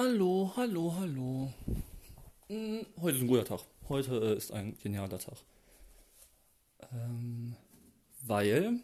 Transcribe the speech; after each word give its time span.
Hallo, 0.00 0.52
hallo, 0.54 0.94
hallo. 0.96 1.52
Hm, 2.46 2.86
heute 3.00 3.16
ist 3.16 3.22
ein 3.22 3.26
guter 3.26 3.44
Tag. 3.44 3.62
Heute 3.88 4.12
äh, 4.20 4.36
ist 4.36 4.52
ein 4.52 4.78
genialer 4.80 5.18
Tag. 5.18 5.34
Ähm, 6.92 7.56
weil. 8.22 8.78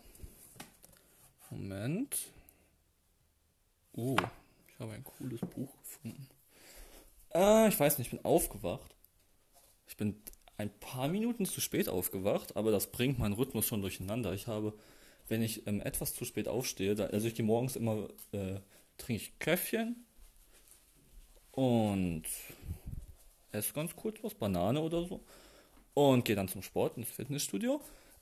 Moment. 1.50 2.16
Oh, 3.92 4.16
ich 4.66 4.80
habe 4.80 4.94
ein 4.94 5.04
cooles 5.04 5.40
Buch 5.42 5.72
gefunden. 5.78 6.26
Äh, 7.32 7.68
ich 7.68 7.78
weiß 7.78 7.98
nicht, 7.98 8.08
ich 8.08 8.18
bin 8.18 8.24
aufgewacht. 8.24 8.96
Ich 9.86 9.96
bin 9.96 10.20
ein 10.56 10.76
paar 10.80 11.06
Minuten 11.06 11.46
zu 11.46 11.60
spät 11.60 11.88
aufgewacht, 11.88 12.56
aber 12.56 12.72
das 12.72 12.90
bringt 12.90 13.20
meinen 13.20 13.34
Rhythmus 13.34 13.68
schon 13.68 13.82
durcheinander. 13.82 14.32
Ich 14.32 14.48
habe, 14.48 14.74
wenn 15.28 15.42
ich 15.42 15.64
ähm, 15.68 15.80
etwas 15.80 16.12
zu 16.12 16.24
spät 16.24 16.48
aufstehe, 16.48 16.96
da, 16.96 17.06
also 17.06 17.28
ich 17.28 17.36
gehe 17.36 17.46
morgens 17.46 17.76
immer, 17.76 18.08
äh, 18.32 18.58
trinke 18.98 19.22
ich 19.22 19.38
Käffchen 19.38 20.04
und 21.54 22.24
esse 23.52 23.72
ganz 23.72 23.94
kurz 23.94 24.22
was, 24.22 24.34
Banane 24.34 24.80
oder 24.80 25.04
so. 25.04 25.20
Und 25.94 26.24
gehe 26.24 26.34
dann 26.34 26.48
zum 26.48 26.62
Sport 26.62 26.96
ins 26.96 27.10
Fitnessstudio. 27.10 27.80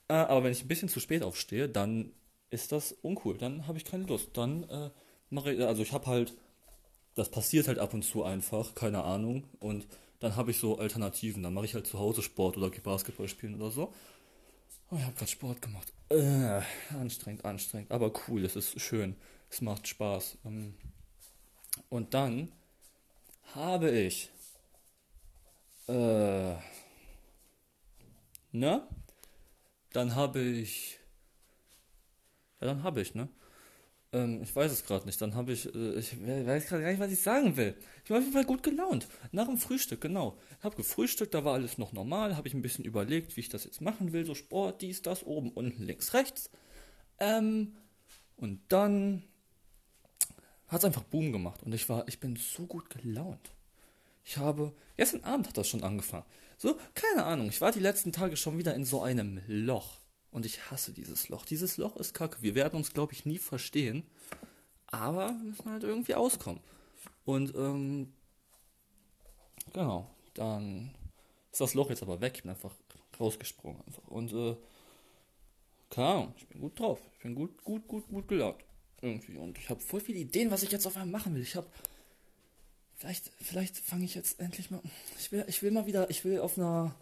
Äh, 0.09 0.15
aber 0.15 0.45
wenn 0.45 0.53
ich 0.53 0.63
ein 0.63 0.69
bisschen 0.69 0.89
zu 0.89 1.01
spät 1.01 1.23
aufstehe, 1.23 1.69
dann 1.69 2.13
ist 2.51 2.73
das 2.73 2.93
uncool. 2.93 3.39
Dann 3.39 3.67
habe 3.67 3.79
ich 3.79 3.85
keine 3.85 4.05
Lust. 4.05 4.31
Dann 4.35 4.65
äh, 4.65 4.91
mache 5.31 5.55
ich, 5.55 5.63
also 5.63 5.83
ich 5.83 5.93
habe 5.93 6.07
halt, 6.07 6.35
das 7.15 7.31
passiert 7.31 7.69
halt 7.69 7.79
ab 7.79 7.95
und 7.95 8.03
zu 8.03 8.25
einfach, 8.25 8.75
keine 8.75 9.05
Ahnung. 9.05 9.45
Und 9.59 9.87
dann 10.21 10.37
habe 10.37 10.51
ich 10.51 10.59
so 10.59 10.79
Alternativen. 10.79 11.43
Dann 11.43 11.55
mache 11.55 11.65
ich 11.65 11.75
halt 11.75 11.87
zu 11.87 11.99
Hause 11.99 12.23
Sport 12.23 12.59
oder 12.59 12.71
gehe 12.71 12.83
Basketball 12.83 13.29
spielen 13.29 13.55
oder 13.55 13.71
so. 13.71 13.95
Oh, 14.91 14.97
ich 14.97 15.05
habe 15.05 15.15
gerade 15.15 15.31
Sport 15.31 15.63
gemacht. 15.63 15.91
Äh, 16.11 16.61
anstrengend, 16.95 17.47
anstrengend. 17.47 17.91
Aber 17.91 18.13
cool, 18.29 18.45
es 18.45 18.57
ist 18.57 18.79
schön. 18.79 19.17
Es 19.49 19.63
macht 19.63 19.89
Spaß. 19.89 20.37
Ähm, 20.45 20.75
und 21.89 22.13
dann 22.13 22.53
habe 23.55 23.91
ich. 23.91 24.31
Äh, 25.89 26.55
ne? 28.53 28.87
Dann 29.93 30.15
habe 30.15 30.41
ich. 30.41 30.99
Ja, 32.61 32.69
dann 32.69 32.83
habe 32.83 33.01
ich, 33.01 33.15
ne? 33.15 33.29
Ähm, 34.13 34.43
ich 34.43 34.55
weiß 34.55 34.71
es 34.73 34.85
gerade 34.85 35.07
nicht. 35.07 35.21
Dann 35.21 35.35
habe 35.35 35.53
ich. 35.53 35.75
Äh, 35.75 35.99
ich 35.99 36.19
weiß 36.21 36.67
gerade 36.67 36.83
gar 36.83 36.91
nicht, 36.91 37.01
was 37.01 37.13
ich 37.13 37.21
sagen 37.21 37.57
will. 37.57 37.75
Ich 38.05 38.11
war 38.11 38.19
auf 38.19 38.25
jeden 38.25 38.35
Fall 38.35 38.45
gut 38.45 38.63
gelaunt. 38.63 39.09
Nach 39.33 39.47
dem 39.47 39.59
Frühstück, 39.59 40.01
genau. 40.01 40.39
Ich 40.59 40.65
habe 40.65 40.77
gefrühstückt, 40.77 41.35
da 41.35 41.45
war 41.45 41.55
alles 41.55 41.79
noch 41.79 41.93
normal. 41.93 42.37
Habe 42.37 42.49
ich 42.49 42.55
ein 42.55 42.63
bisschen 42.63 42.85
überlegt, 42.85 43.37
wie 43.37 43.41
ich 43.41 43.49
das 43.49 43.65
jetzt 43.65 43.81
machen 43.81 44.13
will. 44.13 44.25
So 44.25 44.35
Sport, 44.35 44.83
dies, 44.83 45.03
das, 45.03 45.25
oben, 45.25 45.51
unten, 45.51 45.83
links, 45.83 46.15
rechts. 46.15 46.51
Ähm, 47.19 47.77
und 48.37 48.61
dann 48.69 49.25
hat 50.73 50.81
es 50.81 50.85
einfach 50.87 51.03
Boom 51.03 51.33
gemacht 51.33 51.63
und 51.63 51.75
ich 51.75 51.89
war, 51.91 52.09
ich 52.09 52.19
bin 52.19 52.35
so 52.37 52.67
gut 52.67 52.89
gelaunt. 52.89 53.53
Ich 54.25 54.39
habe, 54.39 54.73
gestern 54.97 55.23
Abend 55.23 55.47
hat 55.49 55.59
das 55.59 55.69
schon 55.69 55.83
angefangen. 55.83 56.25
So, 56.57 56.79
keine 56.95 57.25
Ahnung, 57.25 57.49
ich 57.49 57.61
war 57.61 57.73
die 57.73 57.81
letzten 57.81 58.11
Tage 58.11 58.39
schon 58.39 58.57
wieder 58.57 58.75
in 58.75 58.87
so 58.87 59.03
einem 59.03 59.43
Loch. 59.47 59.99
Und 60.31 60.47
ich 60.47 60.71
hasse 60.71 60.93
dieses 60.93 61.29
Loch. 61.29 61.45
Dieses 61.45 61.77
Loch 61.77 61.97
ist 61.97 62.15
kacke. 62.15 62.41
Wir 62.41 62.55
werden 62.55 62.77
uns, 62.77 62.95
glaube 62.95 63.13
ich, 63.13 63.27
nie 63.27 63.37
verstehen. 63.37 64.05
Aber 64.87 65.29
wir 65.29 65.45
müssen 65.45 65.71
halt 65.71 65.83
irgendwie 65.83 66.15
auskommen. 66.15 66.63
Und, 67.27 67.55
ähm, 67.55 68.15
genau, 69.75 70.09
dann 70.33 70.95
ist 71.51 71.61
das 71.61 71.75
Loch 71.75 71.91
jetzt 71.91 72.03
aber 72.03 72.23
weg. 72.23 72.33
Ich 72.37 72.43
bin 72.43 72.51
einfach 72.51 72.75
rausgesprungen 73.21 73.83
einfach. 73.87 74.09
Und, 74.09 74.33
äh, 74.33 74.57
keine 75.91 76.09
Ahnung, 76.09 76.35
ich 76.39 76.47
bin 76.49 76.63
gut 76.63 76.81
drauf. 76.81 76.99
Ich 77.13 77.23
bin 77.25 77.35
gut, 77.35 77.63
gut, 77.63 77.87
gut, 77.87 78.09
gut 78.09 78.29
gelaunt 78.29 78.65
irgendwie. 79.03 79.37
Und 79.37 79.59
ich 79.59 79.69
habe 79.69 79.81
voll 79.81 80.01
viele 80.01 80.19
Ideen, 80.19 80.51
was 80.51 80.63
ich 80.63 80.73
jetzt 80.73 80.87
auf 80.87 80.97
einmal 80.97 81.21
machen 81.21 81.35
will. 81.35 81.43
Ich 81.43 81.57
habe. 81.57 81.67
Vielleicht, 82.97 83.33
vielleicht 83.41 83.77
fange 83.79 84.05
ich 84.05 84.15
jetzt 84.15 84.41
endlich 84.41 84.71
mal. 84.71 84.81
Ich 85.19 85.33
will, 85.33 85.45
ich 85.49 85.63
will 85.63 85.73
mal 85.73 85.87
wieder, 85.87 86.09
ich 86.09 86.25
will 86.25 86.39
auf 86.39 86.57
einer 86.57 86.95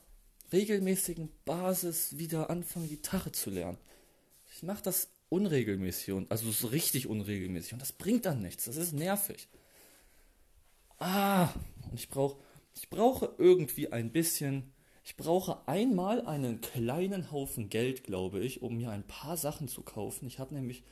regelmäßigen 0.53 1.29
Basis 1.45 2.19
wieder 2.19 2.51
anfangen, 2.51 2.89
Gitarre 2.89 3.33
zu 3.33 3.51
lernen. 3.51 3.79
Ich 4.55 4.63
mache 4.63 4.83
das 4.83 5.11
unregelmäßig 5.29 6.13
und 6.13 6.31
also 6.31 6.51
so 6.51 6.69
richtig 6.69 7.07
unregelmäßig 7.07 7.75
und 7.75 7.83
das 7.83 7.93
bringt 7.93 8.25
dann 8.25 8.43
nichts. 8.43 8.65
Das 8.65 8.77
ist 8.77 8.93
nervig. 8.93 9.49
Ah, 10.99 11.49
und 11.91 12.01
ich 12.01 12.09
brauche 12.09 12.43
ich 12.75 12.89
brauche 12.89 13.35
irgendwie 13.39 13.93
ein 13.93 14.11
bisschen 14.11 14.73
ich 15.05 15.17
brauche 15.17 15.67
einmal 15.67 16.27
einen 16.27 16.61
kleinen 16.61 17.33
Haufen 17.33 17.69
Geld, 17.69 18.05
glaube 18.05 18.41
ich, 18.41 18.63
um 18.63 18.77
mir 18.77 18.91
ein 18.91 19.07
paar 19.07 19.37
Sachen 19.37 19.67
zu 19.67 19.83
kaufen. 19.83 20.27
Ich 20.27 20.39
habe 20.39 20.55
nämlich 20.55 20.85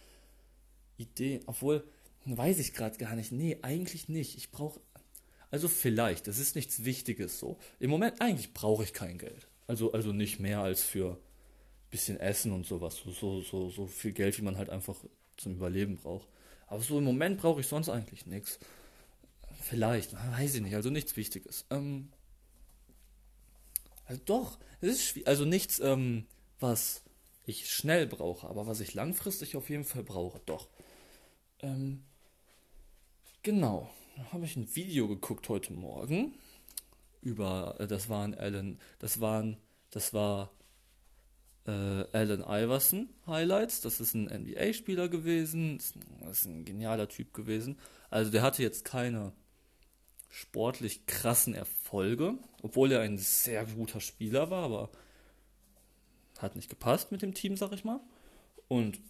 Idee, 0.99 1.41
obwohl, 1.47 1.85
weiß 2.27 2.59
ich 2.59 2.75
gerade 2.75 2.99
gar 2.99 3.17
nicht. 3.17 3.33
Nee, 3.33 3.59
eigentlich 3.63 4.09
nicht. 4.09 4.37
Ich 4.37 4.51
brauche, 4.51 4.81
also 5.51 5.69
vielleicht, 5.69 6.27
das 6.27 6.39
ist 6.39 6.57
nichts 6.57 6.85
Wichtiges 6.85 7.39
so. 7.39 7.59
Im 7.81 7.91
Moment 7.91 8.21
eigentlich 8.21 8.53
brauche 8.53 8.85
ich 8.85 8.93
kein 8.93 9.19
Geld. 9.19 9.49
Also, 9.67 9.93
also 9.93 10.13
nicht 10.13 10.41
mehr 10.41 10.61
als 10.61 10.83
für 10.83 11.13
ein 11.13 11.91
bisschen 11.91 12.21
Essen 12.21 12.53
und 12.53 12.67
sowas. 12.67 12.97
So, 12.97 13.11
so, 13.13 13.41
so, 13.41 13.71
so 13.71 13.87
viel 13.87 14.13
Geld, 14.13 14.37
wie 14.39 14.43
man 14.43 14.59
halt 14.59 14.71
einfach 14.71 14.97
zum 15.37 15.55
Überleben 15.55 15.97
braucht. 15.97 16.29
Aber 16.67 16.83
so 16.83 16.99
im 16.99 17.05
Moment 17.05 17.41
brauche 17.41 17.61
ich 17.61 17.67
sonst 17.67 17.89
eigentlich 17.89 18.27
nichts. 18.27 18.59
Vielleicht, 19.61 20.15
weiß 20.15 20.57
ich 20.57 20.63
nicht, 20.63 20.75
also 20.75 20.91
nichts 20.91 21.17
Wichtiges. 21.17 21.65
Ähm, 21.71 22.11
also 24.05 24.21
doch, 24.25 24.59
es 24.81 25.15
ist 25.15 25.27
also 25.27 25.45
nichts, 25.45 25.81
ähm, 25.81 26.27
was 26.61 27.03
ich 27.45 27.71
schnell 27.71 28.07
brauche, 28.07 28.47
aber 28.49 28.67
was 28.67 28.81
ich 28.81 28.95
langfristig 28.95 29.57
auf 29.57 29.71
jeden 29.71 29.85
Fall 29.85 30.03
brauche, 30.03 30.41
doch. 30.47 30.69
Ähm, 31.61 32.05
genau, 33.43 33.91
da 34.17 34.33
habe 34.33 34.45
ich 34.45 34.57
ein 34.57 34.75
Video 34.75 35.09
geguckt 35.09 35.49
heute 35.49 35.73
Morgen 35.73 36.35
über, 37.21 37.77
äh, 37.79 37.87
das 37.87 38.09
waren 38.09 38.35
Alan, 38.35 38.79
das 38.99 39.21
waren, 39.21 39.57
das 39.91 40.15
war 40.15 40.53
äh, 41.67 41.71
Allen 42.13 42.43
Iverson 42.43 43.09
Highlights. 43.27 43.81
Das 43.81 44.01
ist 44.01 44.15
ein 44.15 44.27
NBA-Spieler 44.27 45.09
gewesen, 45.09 45.79
das 46.21 46.41
ist 46.41 46.47
ein 46.47 46.65
genialer 46.65 47.09
Typ 47.09 47.35
gewesen. 47.35 47.79
Also 48.11 48.31
der 48.31 48.43
hatte 48.43 48.63
jetzt 48.63 48.85
keine 48.85 49.33
sportlich 50.31 51.07
krassen 51.07 51.55
Erfolge, 51.55 52.39
obwohl 52.63 52.93
er 52.93 53.01
ein 53.01 53.19
sehr 53.19 53.65
guter 53.65 54.01
Spieler 54.01 54.51
war, 54.51 54.65
aber 54.65 54.91
hat 56.39 56.55
nicht 56.55 56.71
gepasst 56.71 57.11
mit 57.11 57.23
dem 57.23 57.35
Team, 57.35 57.57
sag 57.57 57.73
ich 57.73 57.85
mal. 57.85 58.01
Und 58.69 59.01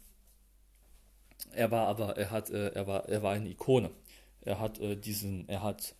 er 1.52 1.70
war 1.70 1.86
aber, 1.86 2.16
er 2.16 2.30
hat, 2.30 2.50
äh, 2.50 2.68
er 2.70 2.86
war, 2.86 3.08
er 3.08 3.22
war 3.22 3.32
eine 3.32 3.48
Ikone. 3.48 3.90
Er 4.42 4.60
hat 4.60 4.78
äh, 4.80 4.96
diesen, 4.96 5.48
er 5.48 5.62
hat 5.62 5.94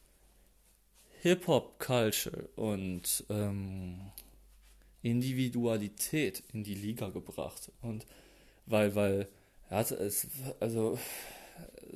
Hip-Hop-Culture 1.22 2.48
und 2.56 3.24
ähm, 3.28 4.00
Individualität 5.02 6.42
in 6.52 6.64
die 6.64 6.74
Liga 6.74 7.08
gebracht. 7.10 7.72
Und 7.82 8.06
weil, 8.66 8.94
weil, 8.94 9.28
er 9.68 9.78
hatte 9.78 9.96
es, 9.96 10.28
also 10.60 10.98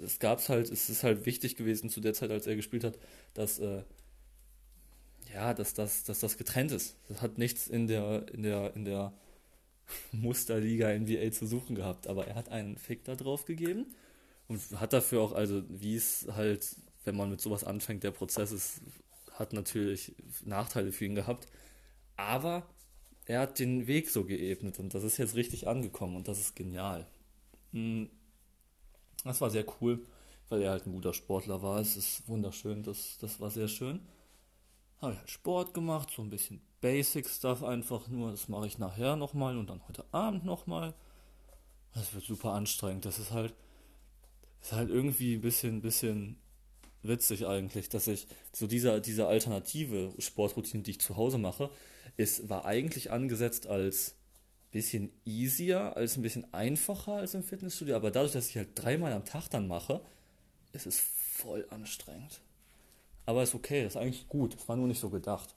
es 0.03 0.19
gab's 0.19 0.49
halt, 0.49 0.71
es 0.71 0.89
ist 0.91 1.05
halt 1.05 1.27
wichtig 1.27 1.57
gewesen 1.57 1.91
zu 1.91 2.01
der 2.01 2.15
Zeit, 2.15 2.31
als 2.31 2.47
er 2.47 2.57
gespielt 2.57 2.85
hat, 2.85 2.99
dass 3.35 3.59
äh, 3.59 3.83
ja, 5.35 5.55
dass 5.55 5.75
das, 5.75 6.05
dass 6.05 6.21
das 6.21 6.37
getrennt 6.37 6.73
ist. 6.73 6.97
Das 7.09 7.23
hat 7.23 7.39
nichts 7.39 7.67
in 7.67 7.87
der, 7.87 8.27
in 8.33 8.43
der, 8.43 8.75
in 8.75 8.85
der 8.85 9.13
Musterliga 10.13 10.93
NBA 10.93 11.33
zu 11.33 11.47
suchen 11.47 11.75
gehabt, 11.75 12.07
aber 12.07 12.27
er 12.27 12.35
hat 12.35 12.49
einen 12.49 12.77
Fick 12.77 13.05
da 13.05 13.15
drauf 13.15 13.45
gegeben 13.45 13.87
und 14.49 14.61
hat 14.81 14.93
dafür 14.93 15.23
auch, 15.23 15.33
also 15.33 15.63
wie 15.69 15.97
es 15.97 16.27
halt, 16.35 16.77
wenn 17.05 17.17
man 17.17 17.31
mit 17.31 17.41
sowas 17.41 17.65
anfängt, 17.65 18.05
der 18.05 18.11
Prozess 18.11 18.53
ist, 18.53 18.81
hat 19.33 19.53
natürlich 19.53 20.15
Nachteile 20.45 20.93
für 20.93 21.05
ihn 21.05 21.15
gehabt, 21.15 21.49
aber 22.17 22.67
er 23.27 23.41
hat 23.41 23.59
den 23.59 23.87
Weg 23.87 24.11
so 24.11 24.25
geebnet 24.25 24.79
und 24.79 24.95
das 24.95 25.05
ist 25.05 25.19
jetzt 25.19 25.37
richtig 25.37 25.69
angekommen 25.69 26.17
und 26.17 26.29
das 26.29 26.41
ist 26.41 26.57
genial. 26.57 27.07
Hm. 27.73 28.11
Das 29.25 29.41
war 29.41 29.51
sehr 29.51 29.65
cool, 29.81 30.05
weil 30.49 30.63
er 30.63 30.73
halt 30.73 30.87
ein 30.87 30.93
guter 30.93 31.15
Sportler 31.15 31.63
war. 31.63 31.81
Es 31.81 31.97
ist 31.97 32.29
wunderschön, 32.29 32.83
das, 32.83 33.19
das 33.21 33.41
war 33.41 33.51
sehr 33.51 33.69
schön. 33.69 34.01
Habe 35.03 35.15
ich 35.15 35.19
halt 35.19 35.31
Sport 35.31 35.75
gemacht, 35.75 36.11
so 36.15 36.23
ein 36.23 36.31
bisschen 36.31 36.61
Basic 36.81 37.29
Stuff 37.29 37.63
einfach 37.65 38.07
nur. 38.09 38.31
Das 38.31 38.49
mache 38.49 38.69
ich 38.69 38.79
nachher 38.79 39.17
nochmal 39.17 39.59
und 39.59 39.69
dann 39.69 39.87
heute 39.89 40.05
Abend 40.13 40.45
nochmal. 40.45 40.95
Das 41.93 42.15
wird 42.15 42.25
super 42.25 42.53
anstrengend. 42.53 43.05
Das 43.05 43.19
ist 43.19 43.33
halt, 43.33 43.53
ist 44.63 44.73
halt 44.73 44.91
irgendwie 44.91 45.35
ein 45.35 45.41
bisschen, 45.41 45.83
bisschen 45.83 46.39
witzig 47.03 47.47
eigentlich, 47.47 47.89
dass 47.89 48.07
ich 48.07 48.29
so 48.53 48.69
dieser, 48.69 49.01
diese 49.01 49.27
alternative 49.27 50.15
Sportroutine, 50.19 50.85
die 50.85 50.93
ich 50.93 51.01
zu 51.01 51.17
Hause 51.17 51.39
mache, 51.39 51.71
ist, 52.17 52.49
war 52.49 52.65
eigentlich 52.65 53.11
angesetzt 53.11 53.67
als 53.67 54.15
bisschen 54.71 55.11
easier, 55.25 55.97
als 55.97 56.17
ein 56.17 56.23
bisschen 56.23 56.53
einfacher 56.55 57.15
als 57.15 57.35
im 57.35 57.43
Fitnessstudio, 57.43 57.97
aber 57.97 58.11
dadurch, 58.11 58.33
dass 58.33 58.49
ich 58.49 58.57
halt 58.57 58.71
dreimal 58.75 59.13
am 59.13 59.25
Tag 59.25 59.49
dann 59.49 59.69
mache, 59.69 60.01
ist 60.73 60.87
es 60.87 60.99
voll 60.99 61.67
anstrengend. 61.71 62.41
Aber 63.27 63.43
ist 63.43 63.55
okay, 63.55 63.87
ist 63.87 63.97
eigentlich 63.97 64.29
gut, 64.29 64.55
es 64.55 64.69
war 64.69 64.77
nur 64.77 64.89
nicht 64.89 65.01
so 65.01 65.11
gedacht. 65.11 65.55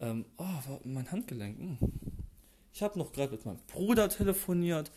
Ähm, 0.00 0.24
oh, 0.38 0.78
mein 0.84 1.10
Handgelenk. 1.10 1.58
Hm. 1.58 1.78
Ich 2.72 2.82
habe 2.82 2.98
noch 2.98 3.12
gerade 3.12 3.32
mit 3.32 3.44
meinem 3.46 3.60
Bruder 3.66 4.08
telefoniert. 4.08 4.90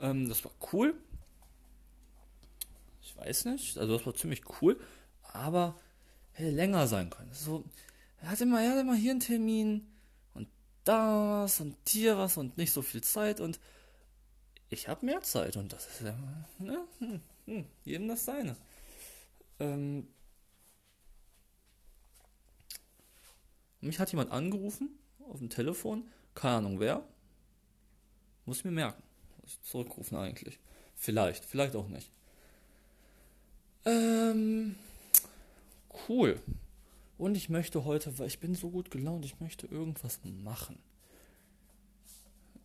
Ähm, 0.00 0.28
das 0.28 0.44
war 0.44 0.52
cool. 0.72 0.94
Ich 3.00 3.16
weiß 3.16 3.44
nicht, 3.46 3.78
also 3.78 3.96
das 3.96 4.06
war 4.06 4.14
ziemlich 4.14 4.42
cool. 4.60 4.78
Aber 5.22 5.76
hätte 6.32 6.50
länger 6.50 6.86
sein 6.86 7.10
können. 7.10 7.32
So, 7.32 7.64
er 8.20 8.30
hat 8.30 8.40
immer, 8.40 8.60
er 8.60 8.72
hat 8.72 8.80
immer 8.80 8.94
hier 8.94 9.12
einen 9.12 9.20
Termin 9.20 9.86
und 10.34 10.48
da 10.84 11.42
was 11.42 11.60
und 11.60 11.76
hier 11.88 12.18
was 12.18 12.36
und 12.36 12.56
nicht 12.56 12.72
so 12.72 12.82
viel 12.82 13.02
Zeit 13.02 13.40
und 13.40 13.60
ich 14.68 14.88
habe 14.88 15.06
mehr 15.06 15.20
Zeit 15.20 15.56
und 15.56 15.72
das 15.72 15.86
ist 15.86 16.02
ja, 16.02 16.16
ne, 16.58 16.84
hm, 16.98 17.20
hm, 17.46 17.66
jedem 17.84 18.08
das 18.08 18.24
seine. 18.24 18.56
Ähm, 19.60 20.08
mich 23.80 23.98
hat 23.98 24.10
jemand 24.10 24.30
angerufen 24.30 24.90
auf 25.28 25.38
dem 25.38 25.50
Telefon, 25.50 26.04
keine 26.34 26.56
Ahnung 26.56 26.80
wer. 26.80 27.04
Muss 28.44 28.58
ich 28.58 28.64
mir 28.64 28.70
merken. 28.70 29.02
Muss 29.42 29.52
ich 29.52 29.62
zurückrufen 29.62 30.16
eigentlich. 30.16 30.58
Vielleicht, 30.94 31.44
vielleicht 31.44 31.74
auch 31.76 31.88
nicht. 31.88 32.10
Ähm, 33.84 34.76
cool. 36.08 36.40
Und 37.18 37.36
ich 37.36 37.48
möchte 37.48 37.84
heute, 37.84 38.18
weil 38.18 38.26
ich 38.26 38.40
bin 38.40 38.54
so 38.54 38.70
gut 38.70 38.90
gelaunt, 38.90 39.24
ich 39.24 39.40
möchte 39.40 39.66
irgendwas 39.66 40.20
machen. 40.24 40.78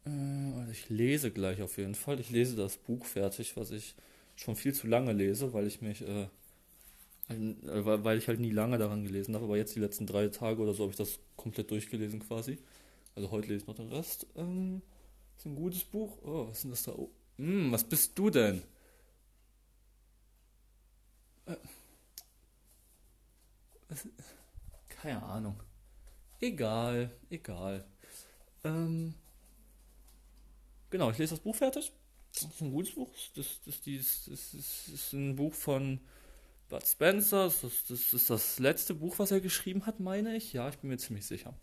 Äh, 0.06 0.60
also 0.60 0.72
ich 0.72 0.90
lese 0.90 1.32
gleich 1.32 1.62
auf 1.62 1.78
jeden 1.78 1.96
Fall. 1.96 2.20
Ich 2.20 2.30
lese 2.30 2.56
das 2.56 2.78
Buch 2.78 3.06
fertig, 3.06 3.56
was 3.56 3.72
ich 3.72 3.96
schon 4.36 4.56
viel 4.56 4.74
zu 4.74 4.88
lange 4.88 5.14
lese, 5.14 5.54
weil 5.54 5.68
ich 5.68 5.82
mich, 5.82 6.02
äh, 6.02 6.28
weil 7.32 8.18
ich 8.18 8.28
halt 8.28 8.40
nie 8.40 8.52
lange 8.52 8.78
daran 8.78 9.04
gelesen 9.04 9.36
habe. 9.36 9.46
Aber 9.46 9.58
jetzt 9.58 9.76
die 9.76 9.80
letzten 9.80 10.08
drei 10.08 10.28
Tage 10.30 10.62
oder 10.62 10.74
so 10.74 10.84
habe 10.84 10.92
ich 10.92 10.98
das 10.98 11.20
komplett 11.36 11.72
durchgelesen 11.72 12.20
quasi. 12.20 12.58
Also 13.16 13.32
heute 13.32 13.48
lese 13.48 13.64
ich 13.64 13.68
noch 13.68 13.76
den 13.76 13.90
Rest. 13.90 14.28
Ähm, 14.36 14.82
ist 15.38 15.46
ein 15.46 15.56
gutes 15.56 15.84
Buch. 15.84 16.18
Oh, 16.24 16.48
was 16.48 16.58
ist 16.58 16.64
denn 16.64 16.72
das 16.72 16.84
da? 16.84 16.94
Oh, 16.94 17.10
hm, 17.38 17.72
was 17.72 17.84
bist 17.84 18.18
du 18.18 18.30
denn? 18.30 18.62
Äh, 21.46 21.56
keine 24.90 25.24
Ahnung. 25.24 25.56
Egal, 26.40 27.12
egal. 27.30 27.86
Ähm, 28.64 29.14
genau, 30.90 31.12
ich 31.12 31.18
lese 31.18 31.36
das 31.36 31.44
Buch 31.44 31.56
fertig. 31.56 31.92
Das 32.34 32.44
ist 32.44 32.62
ein 32.62 32.72
gutes 32.72 32.96
Buch. 32.96 33.10
Das, 33.36 33.60
das, 33.66 33.82
das, 33.82 34.26
das, 34.26 34.52
das 34.52 34.88
ist 34.88 35.14
ein 35.14 35.36
Buch 35.36 35.54
von 35.54 36.00
Bud 36.72 36.88
Spencer. 36.88 37.44
Das, 37.44 37.62
das, 37.88 38.14
ist 38.14 38.30
das 38.30 38.58
letzte 38.58 38.96
Buch, 38.96 39.20
was 39.20 39.30
er 39.30 39.42
geschrieben 39.42 39.86
hat, 39.86 40.00
meine 40.00 40.36
ich. 40.36 40.54
Ja, 40.54 40.70
ich 40.70 40.78
bin 40.78 40.90
mir 40.90 40.98
ziemlich 40.98 41.26
sicher. 41.26 41.54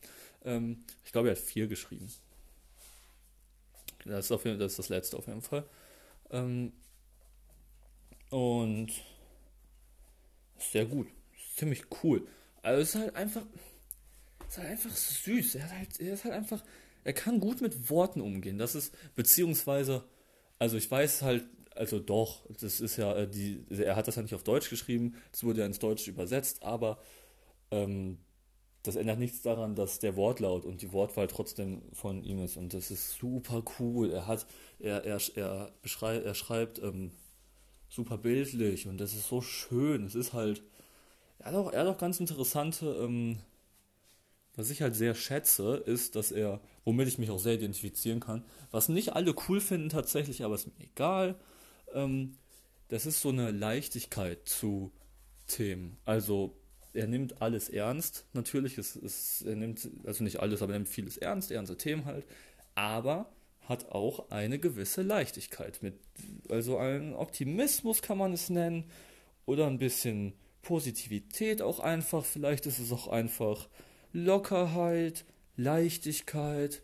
Ähm, 0.44 0.84
ich 1.04 1.10
glaube, 1.10 1.28
er 1.28 1.34
hat 1.34 1.42
vier 1.42 1.66
geschrieben. 1.66 2.12
Das 4.04 4.26
ist, 4.26 4.32
auf 4.32 4.44
das, 4.44 4.72
ist 4.72 4.78
das 4.78 4.88
letzte 4.90 5.16
auf 5.16 5.26
jeden 5.26 5.42
Fall. 5.42 5.64
Ähm, 6.30 6.72
und 8.30 8.92
sehr 10.58 10.84
gut. 10.84 11.08
Ziemlich 11.56 11.84
cool. 12.02 12.28
Also 12.62 12.82
es 12.82 12.94
ist 12.94 13.00
halt 13.00 13.16
einfach. 13.16 13.42
Es 14.46 14.54
ist 14.54 14.58
halt 14.58 14.68
einfach 14.68 14.94
süß. 14.94 15.54
Er, 15.56 15.70
halt, 15.70 16.00
er 16.00 16.14
ist 16.14 16.24
halt 16.24 16.34
einfach. 16.34 16.62
Er 17.04 17.14
kann 17.14 17.40
gut 17.40 17.62
mit 17.62 17.88
Worten 17.88 18.20
umgehen. 18.20 18.58
Das 18.58 18.74
ist, 18.74 18.94
beziehungsweise, 19.14 20.04
also 20.58 20.76
ich 20.76 20.90
weiß 20.90 21.22
halt, 21.22 21.46
also 21.78 22.00
doch, 22.00 22.44
das 22.60 22.80
ist 22.80 22.96
ja, 22.96 23.14
äh, 23.14 23.28
die, 23.28 23.64
er 23.70 23.96
hat 23.96 24.08
das 24.08 24.16
ja 24.16 24.22
nicht 24.22 24.34
auf 24.34 24.42
Deutsch 24.42 24.68
geschrieben, 24.68 25.14
es 25.32 25.44
wurde 25.44 25.60
ja 25.60 25.66
ins 25.66 25.78
Deutsche 25.78 26.10
übersetzt, 26.10 26.62
aber 26.62 26.98
ähm, 27.70 28.18
das 28.82 28.96
ändert 28.96 29.18
nichts 29.18 29.42
daran, 29.42 29.74
dass 29.74 29.98
der 29.98 30.16
Wortlaut 30.16 30.64
und 30.64 30.82
die 30.82 30.92
Wortwahl 30.92 31.26
trotzdem 31.26 31.82
von 31.92 32.22
ihm 32.22 32.42
ist. 32.42 32.56
Und 32.56 32.74
das 32.74 32.90
ist 32.90 33.12
super 33.18 33.62
cool. 33.78 34.10
Er 34.10 34.26
hat, 34.26 34.46
er, 34.78 35.04
er, 35.04 35.20
er, 35.34 35.72
beschreibt, 35.82 36.24
er 36.24 36.34
schreibt 36.34 36.82
ähm, 36.82 37.10
super 37.88 38.18
bildlich 38.18 38.86
und 38.86 38.98
das 38.98 39.14
ist 39.14 39.28
so 39.28 39.40
schön. 39.40 40.04
Es 40.06 40.14
ist 40.14 40.32
halt, 40.32 40.62
er 41.38 41.46
hat 41.46 41.54
auch, 41.54 41.72
er 41.72 41.80
hat 41.80 41.88
auch 41.88 41.98
ganz 41.98 42.20
interessante, 42.20 42.86
ähm, 43.00 43.38
was 44.56 44.70
ich 44.70 44.82
halt 44.82 44.96
sehr 44.96 45.14
schätze, 45.14 45.76
ist, 45.86 46.16
dass 46.16 46.32
er, 46.32 46.60
womit 46.84 47.08
ich 47.08 47.18
mich 47.18 47.30
auch 47.30 47.38
sehr 47.38 47.54
identifizieren 47.54 48.20
kann, 48.20 48.44
was 48.70 48.88
nicht 48.88 49.12
alle 49.12 49.34
cool 49.48 49.60
finden 49.60 49.88
tatsächlich, 49.88 50.44
aber 50.44 50.54
ist 50.56 50.66
mir 50.66 50.84
egal, 50.84 51.36
ähm, 51.94 52.36
das 52.88 53.06
ist 53.06 53.20
so 53.20 53.28
eine 53.30 53.50
Leichtigkeit 53.50 54.48
zu 54.48 54.92
Themen. 55.46 55.98
Also 56.04 56.56
er 56.92 57.06
nimmt 57.06 57.42
alles 57.42 57.68
ernst, 57.68 58.26
natürlich, 58.32 58.78
es, 58.78 58.96
es, 58.96 59.42
er 59.42 59.56
nimmt, 59.56 59.88
also 60.04 60.24
nicht 60.24 60.40
alles, 60.40 60.62
aber 60.62 60.72
er 60.72 60.78
nimmt 60.78 60.88
vieles 60.88 61.16
ernst, 61.16 61.50
ernste 61.50 61.76
Themen 61.76 62.04
halt, 62.04 62.26
aber 62.74 63.30
hat 63.60 63.90
auch 63.90 64.30
eine 64.30 64.58
gewisse 64.58 65.02
Leichtigkeit 65.02 65.82
mit, 65.82 65.94
also 66.48 66.78
ein 66.78 67.14
Optimismus 67.14 68.00
kann 68.00 68.18
man 68.18 68.32
es 68.32 68.48
nennen, 68.48 68.84
oder 69.44 69.66
ein 69.66 69.78
bisschen 69.78 70.34
Positivität 70.62 71.62
auch 71.62 71.80
einfach, 71.80 72.24
vielleicht 72.24 72.66
ist 72.66 72.78
es 72.78 72.92
auch 72.92 73.08
einfach 73.08 73.68
Lockerheit, 74.12 75.24
Leichtigkeit, 75.56 76.82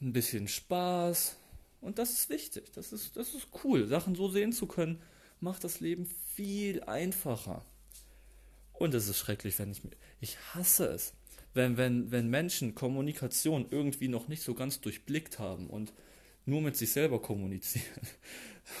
ein 0.00 0.12
bisschen 0.12 0.48
Spaß. 0.48 1.36
Und 1.84 1.98
das 1.98 2.10
ist 2.12 2.30
wichtig, 2.30 2.72
das 2.72 2.92
ist, 2.92 3.14
das 3.16 3.34
ist 3.34 3.48
cool. 3.62 3.86
Sachen 3.86 4.14
so 4.14 4.30
sehen 4.30 4.52
zu 4.52 4.66
können, 4.66 5.02
macht 5.40 5.64
das 5.64 5.80
Leben 5.80 6.06
viel 6.34 6.82
einfacher. 6.84 7.62
Und 8.72 8.94
es 8.94 9.06
ist 9.06 9.18
schrecklich, 9.18 9.58
wenn 9.58 9.70
ich 9.70 9.82
ich 10.20 10.38
hasse 10.54 10.86
es, 10.86 11.12
wenn, 11.52 11.76
wenn, 11.76 12.10
wenn 12.10 12.28
Menschen 12.28 12.74
Kommunikation 12.74 13.66
irgendwie 13.70 14.08
noch 14.08 14.28
nicht 14.28 14.42
so 14.42 14.54
ganz 14.54 14.80
durchblickt 14.80 15.38
haben 15.38 15.68
und 15.68 15.92
nur 16.46 16.62
mit 16.62 16.76
sich 16.76 16.90
selber 16.92 17.20
kommunizieren. 17.20 17.84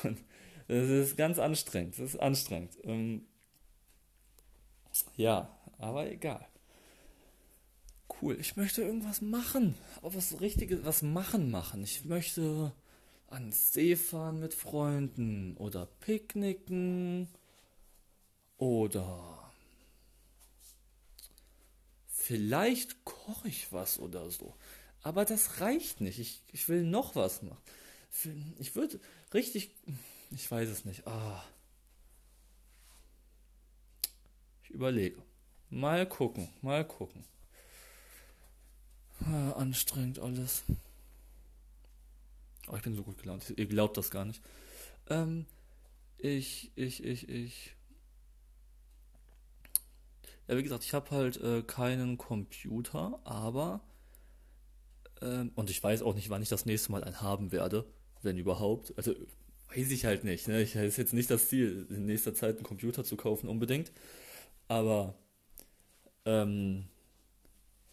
Das 0.66 0.88
ist 0.88 1.18
ganz 1.18 1.38
anstrengend. 1.38 1.98
Das 1.98 2.14
ist 2.14 2.20
anstrengend. 2.20 2.78
Ähm, 2.84 3.26
ja, 5.14 5.54
aber 5.76 6.10
egal. 6.10 6.48
Cool. 8.08 8.38
Ich 8.40 8.56
möchte 8.56 8.80
irgendwas 8.80 9.20
machen. 9.20 9.74
Auch 10.00 10.14
was 10.14 10.40
Richtiges, 10.40 10.82
was 10.82 11.02
machen 11.02 11.50
machen. 11.50 11.84
Ich 11.84 12.06
möchte 12.06 12.72
ans 13.28 13.72
See 13.72 13.96
fahren 13.96 14.40
mit 14.40 14.54
Freunden 14.54 15.56
oder 15.56 15.86
picknicken 16.00 17.28
oder 18.58 19.52
vielleicht 22.08 23.04
koche 23.04 23.48
ich 23.48 23.72
was 23.72 23.98
oder 23.98 24.30
so. 24.30 24.54
Aber 25.02 25.24
das 25.24 25.60
reicht 25.60 26.00
nicht. 26.00 26.18
Ich, 26.18 26.40
ich 26.52 26.68
will 26.68 26.82
noch 26.82 27.14
was 27.14 27.42
machen. 27.42 27.62
Ich 28.58 28.74
würde 28.74 29.00
richtig. 29.34 29.70
Ich 30.30 30.50
weiß 30.50 30.68
es 30.68 30.84
nicht. 30.84 31.06
Ah. 31.06 31.44
Ich 34.62 34.70
überlege. 34.70 35.20
Mal 35.68 36.08
gucken, 36.08 36.48
mal 36.62 36.86
gucken. 36.86 37.24
Ah, 39.20 39.52
anstrengend 39.52 40.18
alles. 40.18 40.64
Oh, 42.68 42.76
ich 42.76 42.82
bin 42.82 42.94
so 42.94 43.02
gut 43.02 43.18
gelaunt. 43.18 43.52
Ihr 43.56 43.66
glaubt 43.66 43.96
das 43.96 44.10
gar 44.10 44.24
nicht. 44.24 44.42
Ähm, 45.08 45.46
ich, 46.18 46.72
ich, 46.76 47.04
ich, 47.04 47.28
ich. 47.28 47.76
Ja, 50.48 50.56
wie 50.56 50.62
gesagt, 50.62 50.84
ich 50.84 50.94
habe 50.94 51.10
halt 51.10 51.36
äh, 51.38 51.62
keinen 51.62 52.18
Computer, 52.18 53.20
aber. 53.24 53.80
Ähm, 55.20 55.52
und 55.54 55.70
ich 55.70 55.82
weiß 55.82 56.02
auch 56.02 56.14
nicht, 56.14 56.30
wann 56.30 56.42
ich 56.42 56.48
das 56.48 56.66
nächste 56.66 56.92
Mal 56.92 57.04
einen 57.04 57.20
haben 57.20 57.52
werde, 57.52 57.86
wenn 58.22 58.38
überhaupt. 58.38 58.92
Also, 58.96 59.14
weiß 59.74 59.90
ich 59.90 60.04
halt 60.06 60.24
nicht. 60.24 60.48
Ne? 60.48 60.62
Ich 60.62 60.74
ist 60.74 60.96
jetzt 60.96 61.12
nicht 61.12 61.30
das 61.30 61.48
Ziel, 61.48 61.86
in 61.90 62.06
nächster 62.06 62.34
Zeit 62.34 62.56
einen 62.56 62.64
Computer 62.64 63.04
zu 63.04 63.16
kaufen, 63.16 63.48
unbedingt. 63.48 63.92
Aber. 64.68 65.14
Ähm, 66.24 66.86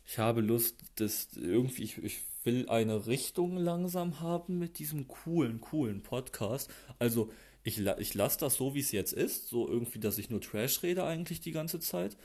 ich 0.05 0.17
habe 0.17 0.41
Lust, 0.41 0.75
dass 0.95 1.29
irgendwie, 1.35 1.83
ich, 1.83 1.97
ich 1.99 2.21
will 2.43 2.69
eine 2.69 3.07
Richtung 3.07 3.57
langsam 3.57 4.19
haben 4.19 4.57
mit 4.57 4.79
diesem 4.79 5.07
coolen, 5.07 5.61
coolen 5.61 6.01
Podcast. 6.03 6.69
Also 6.99 7.31
ich, 7.63 7.79
ich 7.79 8.13
lasse 8.13 8.39
das 8.39 8.55
so, 8.55 8.73
wie 8.73 8.79
es 8.79 8.91
jetzt 8.91 9.13
ist, 9.13 9.49
so 9.49 9.67
irgendwie, 9.67 9.99
dass 9.99 10.17
ich 10.17 10.29
nur 10.29 10.41
Trash 10.41 10.81
rede 10.83 11.03
eigentlich 11.03 11.41
die 11.41 11.51
ganze 11.51 11.79
Zeit. 11.79 12.17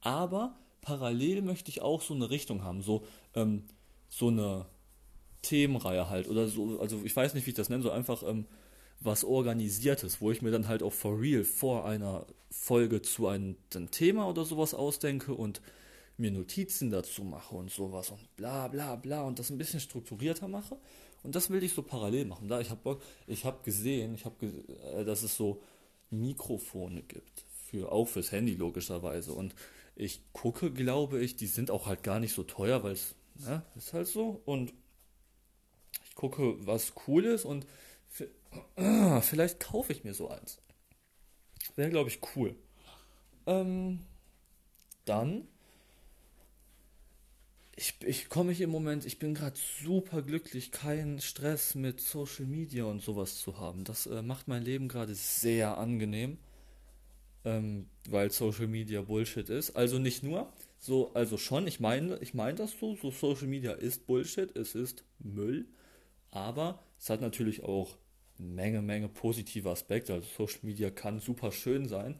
Aber 0.00 0.56
parallel 0.80 1.42
möchte 1.42 1.70
ich 1.70 1.82
auch 1.82 2.02
so 2.02 2.14
eine 2.14 2.30
Richtung 2.30 2.64
haben, 2.64 2.82
so, 2.82 3.04
ähm, 3.34 3.64
so 4.08 4.28
eine 4.28 4.66
Themenreihe 5.42 6.08
halt 6.08 6.28
oder 6.28 6.48
so, 6.48 6.80
also 6.80 7.00
ich 7.04 7.14
weiß 7.14 7.34
nicht, 7.34 7.46
wie 7.46 7.50
ich 7.50 7.56
das 7.56 7.68
nenne, 7.68 7.82
so 7.82 7.90
einfach 7.90 8.22
ähm, 8.22 8.46
was 9.00 9.24
Organisiertes, 9.24 10.20
wo 10.20 10.30
ich 10.30 10.42
mir 10.42 10.50
dann 10.50 10.68
halt 10.68 10.82
auch 10.82 10.92
for 10.92 11.20
real 11.20 11.44
vor 11.44 11.86
einer 11.86 12.26
Folge 12.50 13.00
zu 13.02 13.28
einem, 13.28 13.56
einem 13.74 13.90
Thema 13.90 14.28
oder 14.28 14.44
sowas 14.44 14.74
ausdenke 14.74 15.34
und 15.34 15.62
mir 16.20 16.30
Notizen 16.30 16.90
dazu 16.90 17.24
mache 17.24 17.54
und 17.54 17.70
sowas 17.70 18.10
und 18.10 18.36
bla 18.36 18.68
bla 18.68 18.96
bla 18.96 19.22
und 19.22 19.38
das 19.38 19.50
ein 19.50 19.58
bisschen 19.58 19.80
strukturierter 19.80 20.48
mache. 20.48 20.78
Und 21.22 21.34
das 21.34 21.50
will 21.50 21.62
ich 21.62 21.72
so 21.74 21.82
parallel 21.82 22.24
machen. 22.26 22.48
Da 22.48 22.60
ich 22.60 22.70
habe 22.70 22.80
Bock, 22.82 23.02
ich 23.26 23.44
habe 23.44 23.62
gesehen, 23.62 24.14
ich 24.14 24.24
habe, 24.24 24.46
äh, 24.46 25.04
dass 25.04 25.22
es 25.22 25.36
so 25.36 25.62
Mikrofone 26.10 27.02
gibt 27.02 27.44
für 27.66 27.92
auch 27.92 28.06
fürs 28.06 28.32
Handy 28.32 28.54
logischerweise 28.54 29.32
und 29.32 29.54
ich 29.94 30.20
gucke, 30.32 30.72
glaube 30.72 31.20
ich, 31.20 31.36
die 31.36 31.46
sind 31.46 31.70
auch 31.70 31.86
halt 31.86 32.02
gar 32.02 32.20
nicht 32.20 32.32
so 32.32 32.42
teuer, 32.42 32.82
weil 32.82 32.92
es 32.92 33.14
ne, 33.34 33.62
ist 33.76 33.92
halt 33.92 34.08
so 34.08 34.42
und 34.44 34.72
ich 36.04 36.14
gucke, 36.14 36.56
was 36.66 36.94
cool 37.06 37.24
ist 37.24 37.44
und 37.44 37.66
vielleicht 39.20 39.60
kaufe 39.60 39.92
ich 39.92 40.04
mir 40.04 40.14
so 40.14 40.28
eins. 40.28 40.60
Wäre, 41.76 41.90
glaube 41.90 42.10
ich, 42.10 42.20
cool. 42.34 42.56
Ähm, 43.46 44.00
dann, 45.04 45.46
ich, 47.80 47.94
ich 48.04 48.28
komme 48.28 48.50
mich 48.50 48.60
im 48.60 48.68
Moment, 48.68 49.06
ich 49.06 49.18
bin 49.18 49.32
gerade 49.32 49.58
super 49.82 50.20
glücklich, 50.20 50.70
keinen 50.70 51.18
Stress 51.18 51.74
mit 51.74 51.98
Social 51.98 52.44
Media 52.44 52.84
und 52.84 53.00
sowas 53.00 53.38
zu 53.38 53.58
haben. 53.58 53.84
Das 53.84 54.04
äh, 54.04 54.20
macht 54.20 54.48
mein 54.48 54.62
Leben 54.62 54.86
gerade 54.86 55.14
sehr 55.14 55.78
angenehm, 55.78 56.36
ähm, 57.46 57.88
weil 58.06 58.30
Social 58.30 58.66
Media 58.66 59.00
Bullshit 59.00 59.48
ist. 59.48 59.76
Also 59.76 59.98
nicht 59.98 60.22
nur, 60.22 60.52
so, 60.78 61.14
also 61.14 61.38
schon, 61.38 61.66
ich 61.66 61.80
meine, 61.80 62.18
ich 62.18 62.34
meine 62.34 62.58
das 62.58 62.78
so, 62.78 62.96
so 62.96 63.10
Social 63.10 63.46
Media 63.46 63.72
ist 63.72 64.06
Bullshit, 64.06 64.54
es 64.54 64.74
ist 64.74 65.04
Müll, 65.18 65.66
aber 66.30 66.84
es 66.98 67.08
hat 67.08 67.22
natürlich 67.22 67.62
auch 67.62 67.96
Menge, 68.36 68.82
Menge 68.82 69.08
positive 69.08 69.70
Aspekte. 69.70 70.12
Also 70.12 70.28
Social 70.36 70.60
Media 70.64 70.90
kann 70.90 71.18
super 71.18 71.50
schön 71.50 71.88
sein. 71.88 72.18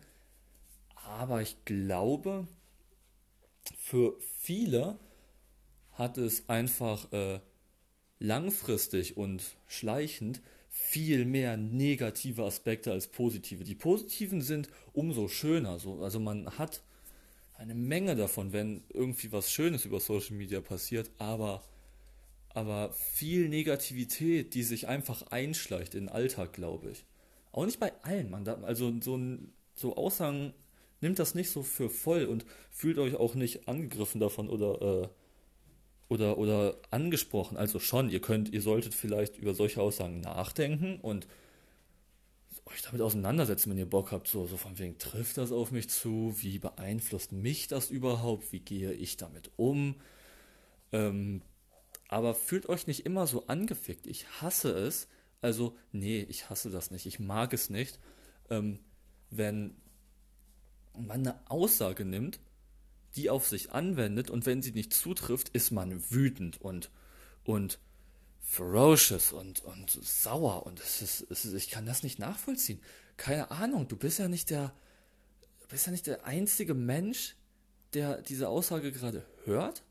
Aber 0.94 1.42
ich 1.42 1.66
glaube, 1.66 2.48
für 3.76 4.16
viele 4.38 4.98
hat 5.92 6.18
es 6.18 6.48
einfach 6.48 7.12
äh, 7.12 7.40
langfristig 8.18 9.16
und 9.16 9.42
schleichend 9.66 10.40
viel 10.68 11.24
mehr 11.24 11.56
negative 11.56 12.44
Aspekte 12.44 12.92
als 12.92 13.08
positive. 13.08 13.64
Die 13.64 13.74
positiven 13.74 14.40
sind 14.40 14.68
umso 14.92 15.28
schöner. 15.28 15.78
So, 15.78 16.02
also 16.02 16.20
man 16.20 16.58
hat 16.58 16.82
eine 17.54 17.74
Menge 17.74 18.16
davon, 18.16 18.52
wenn 18.52 18.84
irgendwie 18.88 19.32
was 19.32 19.52
Schönes 19.52 19.84
über 19.84 20.00
Social 20.00 20.36
Media 20.36 20.60
passiert, 20.60 21.10
aber 21.18 21.62
aber 22.52 22.92
viel 22.92 23.48
Negativität, 23.48 24.54
die 24.54 24.64
sich 24.64 24.88
einfach 24.88 25.22
einschleicht 25.30 25.94
in 25.94 26.06
den 26.06 26.08
Alltag, 26.08 26.52
glaube 26.52 26.90
ich. 26.90 27.04
Auch 27.52 27.64
nicht 27.64 27.78
bei 27.78 27.92
allen. 28.02 28.30
Man 28.30 28.44
da, 28.44 28.54
also 28.62 28.92
so, 29.00 29.20
so 29.74 29.96
Aussagen 29.96 30.52
nimmt 31.00 31.18
das 31.18 31.36
nicht 31.36 31.50
so 31.50 31.62
für 31.62 31.88
voll 31.88 32.24
und 32.24 32.44
fühlt 32.70 32.98
euch 32.98 33.14
auch 33.14 33.34
nicht 33.34 33.68
angegriffen 33.68 34.20
davon 34.20 34.48
oder, 34.48 35.04
äh, 35.04 35.08
oder, 36.10 36.38
oder 36.38 36.76
angesprochen. 36.90 37.56
Also 37.56 37.78
schon, 37.78 38.10
ihr 38.10 38.20
könnt, 38.20 38.52
ihr 38.52 38.60
solltet 38.60 38.94
vielleicht 38.94 39.38
über 39.38 39.54
solche 39.54 39.80
Aussagen 39.80 40.20
nachdenken 40.20 40.98
und 41.00 41.26
euch 42.66 42.82
damit 42.82 43.00
auseinandersetzen, 43.00 43.70
wenn 43.70 43.78
ihr 43.78 43.88
Bock 43.88 44.10
habt. 44.10 44.26
So, 44.26 44.44
so 44.46 44.56
von 44.56 44.78
wegen, 44.78 44.98
trifft 44.98 45.38
das 45.38 45.52
auf 45.52 45.70
mich 45.70 45.88
zu? 45.88 46.34
Wie 46.38 46.58
beeinflusst 46.58 47.30
mich 47.30 47.68
das 47.68 47.90
überhaupt? 47.90 48.52
Wie 48.52 48.58
gehe 48.58 48.92
ich 48.92 49.16
damit 49.18 49.52
um? 49.56 49.94
Ähm, 50.90 51.42
aber 52.08 52.34
fühlt 52.34 52.68
euch 52.68 52.88
nicht 52.88 53.06
immer 53.06 53.28
so 53.28 53.46
angefickt. 53.46 54.08
Ich 54.08 54.26
hasse 54.42 54.70
es. 54.72 55.06
Also, 55.40 55.76
nee, 55.92 56.26
ich 56.28 56.50
hasse 56.50 56.70
das 56.70 56.90
nicht. 56.90 57.06
Ich 57.06 57.20
mag 57.20 57.52
es 57.52 57.70
nicht, 57.70 58.00
ähm, 58.50 58.80
wenn 59.30 59.76
man 60.98 61.20
eine 61.20 61.40
Aussage 61.48 62.04
nimmt, 62.04 62.40
die 63.16 63.30
auf 63.30 63.46
sich 63.48 63.72
anwendet 63.72 64.30
und 64.30 64.46
wenn 64.46 64.62
sie 64.62 64.72
nicht 64.72 64.94
zutrifft, 64.94 65.48
ist 65.50 65.70
man 65.70 66.10
wütend 66.10 66.60
und, 66.60 66.90
und 67.44 67.78
ferocious 68.40 69.32
und, 69.32 69.64
und 69.64 69.90
sauer 69.90 70.66
und 70.66 70.80
es 70.80 71.02
ist, 71.02 71.26
es 71.30 71.44
ist, 71.44 71.54
ich 71.54 71.70
kann 71.70 71.86
das 71.86 72.02
nicht 72.02 72.18
nachvollziehen. 72.18 72.80
Keine 73.16 73.50
Ahnung, 73.50 73.88
du 73.88 73.96
bist 73.96 74.18
ja 74.18 74.28
nicht 74.28 74.50
der, 74.50 74.72
bist 75.68 75.86
ja 75.86 75.92
nicht 75.92 76.06
der 76.06 76.24
einzige 76.24 76.74
Mensch, 76.74 77.36
der 77.94 78.22
diese 78.22 78.48
Aussage 78.48 78.92
gerade 78.92 79.24
hört 79.44 79.82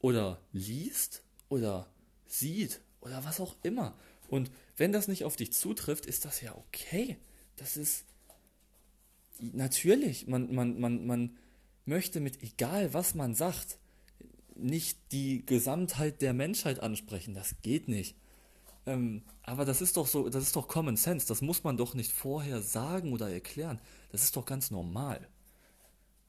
oder 0.00 0.40
liest 0.52 1.22
oder 1.48 1.88
sieht 2.26 2.80
oder 3.00 3.24
was 3.24 3.40
auch 3.40 3.56
immer. 3.62 3.96
Und 4.28 4.50
wenn 4.76 4.92
das 4.92 5.08
nicht 5.08 5.24
auf 5.24 5.36
dich 5.36 5.52
zutrifft, 5.52 6.06
ist 6.06 6.24
das 6.24 6.40
ja 6.40 6.54
okay. 6.54 7.18
Das 7.56 7.76
ist 7.76 8.04
natürlich, 9.40 10.26
man, 10.26 10.54
man, 10.54 10.80
man, 10.80 11.06
man 11.06 11.36
möchte 11.84 12.20
mit 12.20 12.42
egal 12.42 12.94
was 12.94 13.14
man 13.14 13.34
sagt, 13.34 13.78
nicht 14.56 14.98
die 15.12 15.44
Gesamtheit 15.44 16.22
der 16.22 16.32
Menschheit 16.32 16.80
ansprechen. 16.80 17.34
Das 17.34 17.56
geht 17.62 17.88
nicht. 17.88 18.16
Ähm, 18.86 19.22
aber 19.42 19.64
das 19.64 19.80
ist 19.80 19.96
doch 19.96 20.06
so, 20.06 20.28
das 20.28 20.42
ist 20.42 20.56
doch 20.56 20.68
Common 20.68 20.96
Sense. 20.96 21.26
Das 21.26 21.42
muss 21.42 21.64
man 21.64 21.76
doch 21.76 21.94
nicht 21.94 22.12
vorher 22.12 22.62
sagen 22.62 23.12
oder 23.12 23.30
erklären. 23.30 23.80
Das 24.12 24.22
ist 24.22 24.36
doch 24.36 24.46
ganz 24.46 24.70
normal. 24.70 25.26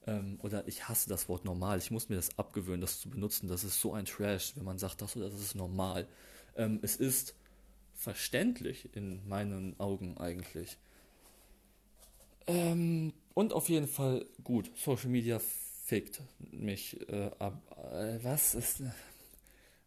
Ähm, 0.08 0.40
oder 0.42 0.68
ich 0.68 0.88
hasse 0.88 1.10
das 1.10 1.30
Wort 1.30 1.46
normal. 1.46 1.78
Ich 1.78 1.92
muss 1.92 2.10
mir 2.10 2.16
das 2.16 2.38
abgewöhnen, 2.38 2.82
das 2.82 3.00
zu 3.00 3.10
benutzen. 3.10 3.48
Das 3.48 3.64
ist 3.64 3.80
so 3.80 3.94
ein 3.94 4.06
Trash, 4.06 4.54
wenn 4.56 4.66
man 4.66 4.78
sagt, 4.78 5.02
das 5.02 5.16
oder 5.16 5.30
das 5.30 5.42
ist 5.42 5.56
normal. 5.56 6.08
Ähm, 6.56 6.80
es 6.82 6.96
ist 6.96 7.36
verständlich 7.94 8.90
in 8.96 9.28
meinen 9.28 9.80
Augen 9.80 10.18
eigentlich. 10.18 10.78
Ähm, 12.48 13.14
und 13.36 13.54
auf 13.54 13.70
jeden 13.70 13.88
Fall 13.88 14.26
gut. 14.44 14.72
Social 14.76 15.10
Media 15.10 15.40
fickt 15.84 16.22
mich 16.40 17.00
äh, 17.08 17.30
ab. 17.38 17.62
Äh, 17.94 18.18
was 18.24 18.56
ist. 18.56 18.82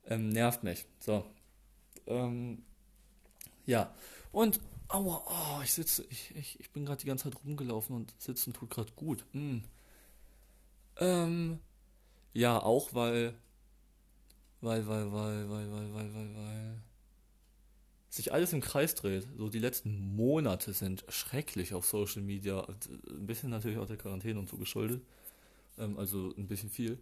Ähm, 0.06 0.28
nervt 0.28 0.62
mich. 0.62 0.86
So. 1.00 1.24
Ähm, 2.06 2.62
ja. 3.66 3.92
Und. 4.30 4.60
Aua, 4.90 5.22
oh, 5.26 5.62
ich 5.62 5.72
sitze. 5.74 6.06
Ich, 6.08 6.34
ich, 6.34 6.60
ich 6.60 6.70
bin 6.70 6.86
gerade 6.86 7.00
die 7.00 7.06
ganze 7.06 7.24
Zeit 7.24 7.44
rumgelaufen 7.44 7.94
und 7.94 8.14
sitzen 8.18 8.54
tut 8.54 8.70
gerade 8.70 8.92
gut. 8.92 9.24
Mm. 9.32 9.58
Ähm, 10.96 11.58
ja, 12.32 12.62
auch 12.62 12.94
weil, 12.94 13.34
weil, 14.60 14.86
weil, 14.86 15.12
weil, 15.12 15.48
weil, 15.50 15.70
weil, 15.70 15.94
weil, 15.94 16.14
weil, 16.14 16.34
weil 16.36 16.82
sich 18.18 18.32
alles 18.32 18.52
im 18.52 18.60
Kreis 18.60 18.94
dreht. 18.94 19.26
So 19.36 19.48
die 19.48 19.60
letzten 19.60 20.14
Monate 20.16 20.72
sind 20.72 21.04
schrecklich 21.08 21.72
auf 21.72 21.86
Social 21.86 22.20
Media. 22.22 22.66
Ein 23.08 23.26
bisschen 23.26 23.50
natürlich 23.50 23.78
auch 23.78 23.86
der 23.86 23.96
Quarantäne 23.96 24.38
und 24.38 24.48
so 24.48 24.56
geschuldet. 24.56 25.02
Ähm, 25.78 25.98
also 25.98 26.34
ein 26.36 26.48
bisschen 26.48 26.68
viel. 26.68 26.98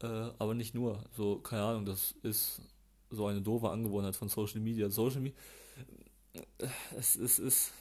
Äh, 0.00 0.06
aber 0.06 0.54
nicht 0.54 0.74
nur. 0.74 1.04
So, 1.12 1.38
keine 1.40 1.62
Ahnung, 1.62 1.84
das 1.84 2.14
ist 2.22 2.62
so 3.10 3.26
eine 3.26 3.42
doofe 3.42 3.68
Angewohnheit 3.70 4.16
von 4.16 4.28
Social 4.28 4.60
Media. 4.60 4.88
Social 4.88 5.20
Media. 5.20 5.38
Es, 6.96 7.16
es 7.16 7.38
ist 7.38 7.72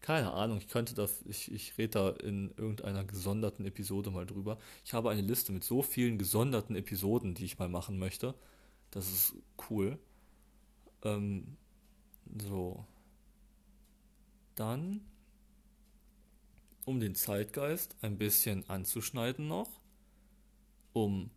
keine 0.00 0.32
Ahnung, 0.32 0.58
ich 0.58 0.68
könnte 0.68 0.94
das, 0.94 1.20
ich, 1.26 1.52
ich 1.52 1.76
rede 1.76 1.90
da 1.90 2.08
in 2.10 2.52
irgendeiner 2.56 3.04
gesonderten 3.04 3.66
Episode 3.66 4.10
mal 4.10 4.24
drüber. 4.24 4.58
Ich 4.84 4.94
habe 4.94 5.10
eine 5.10 5.20
Liste 5.20 5.52
mit 5.52 5.62
so 5.62 5.82
vielen 5.82 6.16
gesonderten 6.16 6.74
Episoden, 6.74 7.34
die 7.34 7.44
ich 7.44 7.58
mal 7.58 7.68
machen 7.68 7.98
möchte. 7.98 8.34
Das 8.90 9.08
ist 9.10 9.34
cool. 9.68 9.98
Ähm, 11.02 11.56
so. 12.40 12.84
Dann, 14.54 15.00
um 16.84 17.00
den 17.00 17.14
Zeitgeist 17.14 17.96
ein 18.02 18.18
bisschen 18.18 18.68
anzuschneiden 18.68 19.48
noch, 19.48 19.80
um 20.92 21.30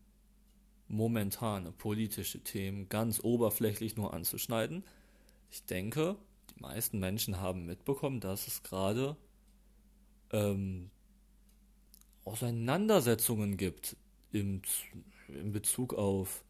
momentane 0.87 1.71
politische 1.71 2.43
Themen 2.43 2.89
ganz 2.89 3.23
oberflächlich 3.23 3.95
nur 3.95 4.13
anzuschneiden. 4.13 4.83
Ich 5.49 5.65
denke, 5.65 6.17
die 6.49 6.61
meisten 6.61 6.99
Menschen 6.99 7.39
haben 7.39 7.65
mitbekommen, 7.65 8.19
dass 8.19 8.47
es 8.47 8.63
gerade 8.63 9.15
ähm, 10.31 10.89
Auseinandersetzungen 12.25 13.57
gibt 13.57 13.95
im, 14.31 14.61
in 15.27 15.51
Bezug 15.51 15.93
auf, 15.93 16.43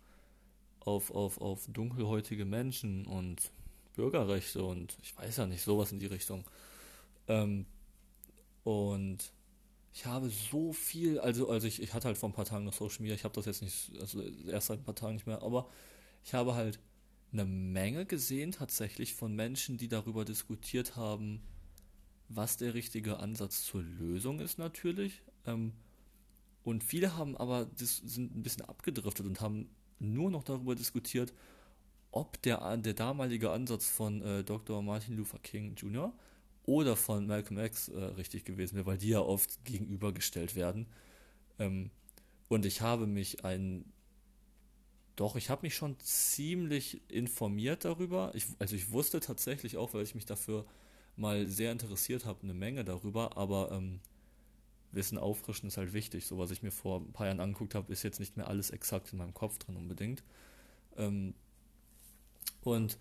auf, 0.86 1.12
auf, 1.12 1.40
auf 1.42 1.68
dunkelhäutige 1.68 2.46
Menschen 2.46 3.06
und 3.06 3.52
Bürgerrechte 3.96 4.64
und 4.64 4.98
ich 5.02 5.16
weiß 5.18 5.38
ja 5.38 5.46
nicht, 5.46 5.62
sowas 5.62 5.92
in 5.92 6.00
die 6.00 6.08
Richtung. 6.08 6.44
Ähm, 7.28 7.66
und 8.64 9.32
ich 9.94 10.06
habe 10.06 10.30
so 10.30 10.74
viel, 10.74 11.20
also, 11.20 11.50
also 11.50 11.68
ich, 11.68 11.82
ich 11.82 11.94
hatte 11.94 12.08
halt 12.08 12.18
vor 12.18 12.30
ein 12.30 12.34
paar 12.34 12.46
Tagen 12.46 12.66
noch 12.66 12.74
Social 12.74 13.02
Media, 13.02 13.16
ich 13.16 13.24
habe 13.24 13.36
das 13.36 13.46
jetzt 13.46 13.62
nicht, 13.62 13.92
also 14.00 14.22
erst 14.22 14.68
seit 14.68 14.80
ein 14.80 14.84
paar 14.84 14.96
Tagen 14.96 15.14
nicht 15.14 15.28
mehr, 15.28 15.44
aber 15.44 15.70
ich 16.24 16.34
habe 16.34 16.56
halt 16.56 16.80
eine 17.32 17.46
Menge 17.46 18.06
gesehen 18.06 18.52
tatsächlich 18.52 19.14
von 19.14 19.36
Menschen, 19.36 19.78
die 19.78 19.88
darüber 19.88 20.26
diskutiert 20.26 20.96
haben, 20.96 21.42
was 22.30 22.58
der 22.58 22.74
richtige 22.74 23.18
Ansatz 23.18 23.66
zur 23.66 23.84
Lösung 23.84 24.40
ist 24.40 24.58
natürlich. 24.58 25.22
Ähm, 25.46 25.74
und 26.64 26.84
viele 26.84 27.18
haben 27.18 27.36
aber 27.38 27.66
das 27.78 27.98
sind 27.98 28.36
ein 28.36 28.44
bisschen 28.44 28.64
abgedriftet 28.64 29.26
und 29.26 29.42
haben 29.42 29.70
nur 30.04 30.30
noch 30.32 30.44
darüber 30.44 30.76
diskutiert, 30.76 31.34
ob 32.12 32.42
der, 32.44 32.78
der 32.78 32.94
damalige 32.94 33.52
Ansatz 33.52 33.90
von 33.90 34.22
äh, 34.22 34.44
Dr. 34.44 34.82
Martin 34.84 35.18
Luther 35.18 35.40
King 35.40 35.76
Jr. 35.76 36.14
oder 36.66 36.96
von 36.96 37.26
Malcolm 37.26 37.60
X 37.60 37.90
äh, 37.90 37.98
richtig 38.00 38.46
gewesen 38.46 38.76
wäre, 38.76 38.86
weil 38.86 38.98
die 38.98 39.10
ja 39.10 39.20
oft 39.20 39.66
gegenübergestellt 39.66 40.56
werden. 40.56 40.88
Ähm, 41.60 41.90
und 42.50 42.66
ich 42.66 42.82
habe 42.82 43.08
mich 43.08 43.44
ein 43.44 43.86
doch, 45.16 45.36
ich 45.36 45.50
habe 45.50 45.62
mich 45.62 45.76
schon 45.76 46.00
ziemlich 46.00 47.02
informiert 47.10 47.86
darüber. 47.86 48.32
Ich, 48.34 48.48
also 48.58 48.76
ich 48.76 48.92
wusste 48.92 49.20
tatsächlich 49.20 49.78
auch, 49.78 49.94
weil 49.94 50.04
ich 50.04 50.16
mich 50.16 50.26
dafür 50.26 50.66
mal 51.16 51.48
sehr 51.48 51.72
interessiert 51.72 52.26
habe, 52.26 52.42
eine 52.44 52.56
Menge 52.56 52.84
darüber, 52.84 53.38
aber 53.38 53.72
ähm, 53.72 54.00
Wissen 54.94 55.18
auffrischen 55.18 55.68
ist 55.68 55.78
halt 55.78 55.94
wichtig. 55.94 56.26
So 56.26 56.38
was 56.38 56.52
ich 56.52 56.64
mir 56.64 56.72
vor 56.72 57.02
ein 57.02 57.12
paar 57.14 57.28
Jahren 57.28 57.40
angeguckt 57.40 57.76
habe, 57.76 57.92
ist 57.92 58.04
jetzt 58.04 58.20
nicht 58.20 58.38
mehr 58.38 58.48
alles 58.48 58.70
exakt 58.70 59.12
in 59.12 59.20
meinem 59.20 59.34
Kopf 59.34 59.58
drin 59.58 59.76
unbedingt. 59.76 60.24
Ähm, 60.98 61.34
und 62.62 62.98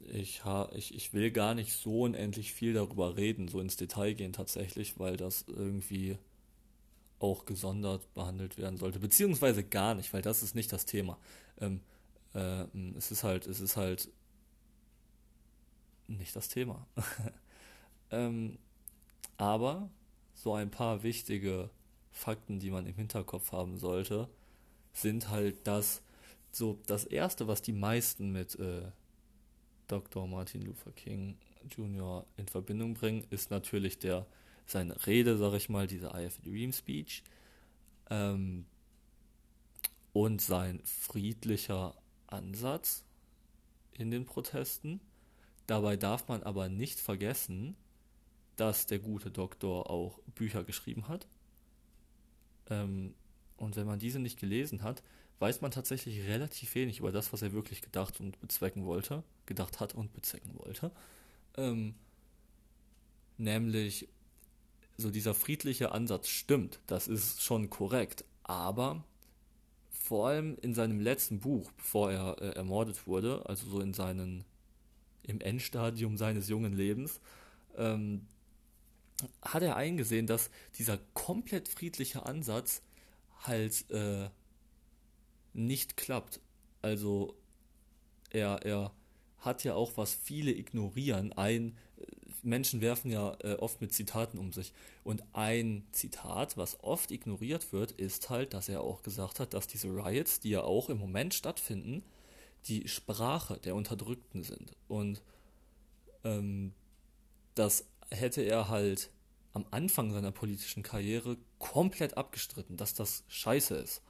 ich, 0.00 0.44
ha, 0.44 0.70
ich, 0.74 0.94
ich 0.94 1.12
will 1.12 1.30
gar 1.30 1.54
nicht 1.54 1.72
so 1.72 2.02
unendlich 2.02 2.52
viel 2.52 2.72
darüber 2.72 3.16
reden, 3.16 3.48
so 3.48 3.60
ins 3.60 3.76
Detail 3.76 4.14
gehen 4.14 4.32
tatsächlich, 4.32 4.98
weil 4.98 5.16
das 5.16 5.44
irgendwie 5.48 6.18
auch 7.18 7.44
gesondert 7.44 8.14
behandelt 8.14 8.58
werden 8.58 8.76
sollte, 8.76 9.00
beziehungsweise 9.00 9.64
gar 9.64 9.94
nicht, 9.94 10.12
weil 10.12 10.22
das 10.22 10.42
ist 10.42 10.54
nicht 10.54 10.72
das 10.72 10.86
Thema. 10.86 11.18
Ähm, 11.60 11.80
äh, 12.34 12.64
es 12.96 13.10
ist 13.10 13.24
halt, 13.24 13.46
es 13.46 13.60
ist 13.60 13.76
halt 13.76 14.08
nicht 16.06 16.34
das 16.36 16.48
Thema. 16.48 16.86
ähm, 18.10 18.58
aber 19.36 19.90
so 20.38 20.54
ein 20.54 20.70
paar 20.70 21.02
wichtige 21.02 21.68
Fakten, 22.12 22.60
die 22.60 22.70
man 22.70 22.86
im 22.86 22.94
Hinterkopf 22.94 23.50
haben 23.50 23.76
sollte, 23.78 24.28
sind 24.92 25.30
halt 25.30 25.66
das, 25.66 26.00
so 26.52 26.78
das 26.86 27.04
erste, 27.04 27.48
was 27.48 27.60
die 27.60 27.72
meisten 27.72 28.30
mit 28.30 28.58
äh, 28.58 28.82
Dr. 29.88 30.28
Martin 30.28 30.62
Luther 30.62 30.92
King 30.92 31.36
Jr. 31.68 32.24
in 32.36 32.46
Verbindung 32.46 32.94
bringen, 32.94 33.24
ist 33.30 33.50
natürlich 33.50 33.98
der 33.98 34.26
seine 34.64 35.06
Rede, 35.06 35.36
sag 35.38 35.54
ich 35.54 35.68
mal, 35.68 35.86
diese 35.86 36.08
I 36.08 36.26
Have 36.26 36.38
a 36.40 36.44
Dream 36.44 36.72
Speech 36.72 37.24
ähm, 38.10 38.66
und 40.12 40.40
sein 40.40 40.80
friedlicher 40.84 41.94
Ansatz 42.26 43.02
in 43.92 44.10
den 44.10 44.24
Protesten. 44.24 45.00
Dabei 45.66 45.96
darf 45.96 46.28
man 46.28 46.42
aber 46.42 46.68
nicht 46.68 47.00
vergessen, 47.00 47.76
dass 48.58 48.86
der 48.86 48.98
gute 48.98 49.30
Doktor 49.30 49.88
auch 49.88 50.18
Bücher 50.34 50.64
geschrieben 50.64 51.08
hat. 51.08 51.26
Ähm, 52.68 53.14
und 53.56 53.76
wenn 53.76 53.86
man 53.86 53.98
diese 53.98 54.18
nicht 54.18 54.38
gelesen 54.38 54.82
hat, 54.82 55.02
weiß 55.38 55.60
man 55.60 55.70
tatsächlich 55.70 56.26
relativ 56.26 56.74
wenig 56.74 56.98
über 56.98 57.12
das, 57.12 57.32
was 57.32 57.42
er 57.42 57.52
wirklich 57.52 57.82
gedacht 57.82 58.20
und 58.20 58.40
bezwecken 58.40 58.84
wollte, 58.84 59.22
gedacht 59.46 59.80
hat 59.80 59.94
und 59.94 60.12
bezwecken 60.12 60.52
wollte. 60.58 60.90
Ähm, 61.56 61.94
nämlich, 63.36 64.08
so 64.96 65.10
dieser 65.10 65.34
friedliche 65.34 65.92
Ansatz 65.92 66.28
stimmt, 66.28 66.80
das 66.86 67.06
ist 67.06 67.42
schon 67.42 67.70
korrekt, 67.70 68.24
aber 68.42 69.04
vor 69.92 70.28
allem 70.28 70.56
in 70.62 70.74
seinem 70.74 70.98
letzten 70.98 71.38
Buch, 71.38 71.70
bevor 71.72 72.10
er 72.10 72.42
äh, 72.42 72.56
ermordet 72.56 73.06
wurde, 73.06 73.44
also 73.46 73.68
so 73.68 73.80
in 73.80 73.94
seinen, 73.94 74.44
im 75.22 75.40
Endstadium 75.40 76.16
seines 76.16 76.48
jungen 76.48 76.72
Lebens, 76.72 77.20
ähm, 77.76 78.26
hat 79.42 79.62
er 79.62 79.76
eingesehen, 79.76 80.26
dass 80.26 80.50
dieser 80.78 80.98
komplett 81.14 81.68
friedliche 81.68 82.26
Ansatz 82.26 82.82
halt 83.42 83.90
äh, 83.90 84.28
nicht 85.52 85.96
klappt. 85.96 86.40
Also 86.82 87.34
er, 88.30 88.64
er 88.64 88.92
hat 89.38 89.64
ja 89.64 89.74
auch, 89.74 89.96
was 89.96 90.14
viele 90.14 90.52
ignorieren, 90.52 91.32
ein, 91.32 91.76
Menschen 92.42 92.80
werfen 92.80 93.10
ja 93.10 93.36
äh, 93.42 93.54
oft 93.54 93.80
mit 93.80 93.92
Zitaten 93.92 94.38
um 94.38 94.52
sich. 94.52 94.72
Und 95.04 95.24
ein 95.32 95.86
Zitat, 95.92 96.56
was 96.56 96.82
oft 96.82 97.10
ignoriert 97.10 97.72
wird, 97.72 97.92
ist 97.92 98.30
halt, 98.30 98.54
dass 98.54 98.68
er 98.68 98.82
auch 98.82 99.02
gesagt 99.02 99.40
hat, 99.40 99.54
dass 99.54 99.66
diese 99.66 99.88
Riots, 99.88 100.40
die 100.40 100.50
ja 100.50 100.62
auch 100.62 100.88
im 100.88 100.98
Moment 100.98 101.34
stattfinden, 101.34 102.02
die 102.66 102.88
Sprache 102.88 103.58
der 103.58 103.74
Unterdrückten 103.74 104.42
sind. 104.42 104.72
Und 104.88 105.22
ähm, 106.24 106.72
das 107.54 107.84
hätte 108.10 108.42
er 108.42 108.68
halt 108.68 109.10
am 109.52 109.66
Anfang 109.70 110.12
seiner 110.12 110.30
politischen 110.30 110.82
Karriere 110.82 111.36
komplett 111.58 112.16
abgestritten, 112.16 112.76
dass 112.76 112.94
das 112.94 113.24
scheiße 113.28 113.76
ist. 113.76 114.02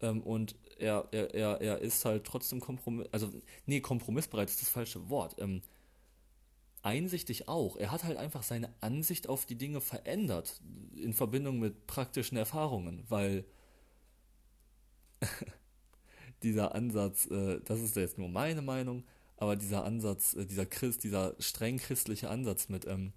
Ähm, 0.00 0.22
und 0.22 0.56
er, 0.78 1.08
er, 1.12 1.34
er, 1.34 1.60
er 1.60 1.78
ist 1.78 2.04
halt 2.04 2.24
trotzdem 2.24 2.60
Kompromiss, 2.60 3.08
also, 3.12 3.30
nee, 3.66 3.80
kompromissbereit 3.80 4.50
ist 4.50 4.62
das 4.62 4.68
falsche 4.68 5.08
Wort. 5.08 5.36
Ähm, 5.38 5.62
einsichtig 6.82 7.48
auch. 7.48 7.76
Er 7.76 7.92
hat 7.92 8.04
halt 8.04 8.16
einfach 8.16 8.42
seine 8.42 8.72
Ansicht 8.80 9.28
auf 9.28 9.46
die 9.46 9.56
Dinge 9.56 9.80
verändert 9.80 10.60
in 10.96 11.12
Verbindung 11.12 11.60
mit 11.60 11.86
praktischen 11.86 12.36
Erfahrungen, 12.36 13.04
weil 13.08 13.44
dieser 16.42 16.74
Ansatz, 16.74 17.26
äh, 17.26 17.60
das 17.64 17.80
ist 17.80 17.96
jetzt 17.96 18.18
nur 18.18 18.28
meine 18.28 18.62
Meinung, 18.62 19.04
aber 19.42 19.56
dieser 19.56 19.84
Ansatz, 19.84 20.34
äh, 20.34 20.46
dieser 20.46 20.66
Christ, 20.66 21.02
dieser 21.02 21.34
streng 21.40 21.78
christliche 21.78 22.30
Ansatz 22.30 22.68
mit 22.68 22.86
ähm, 22.86 23.12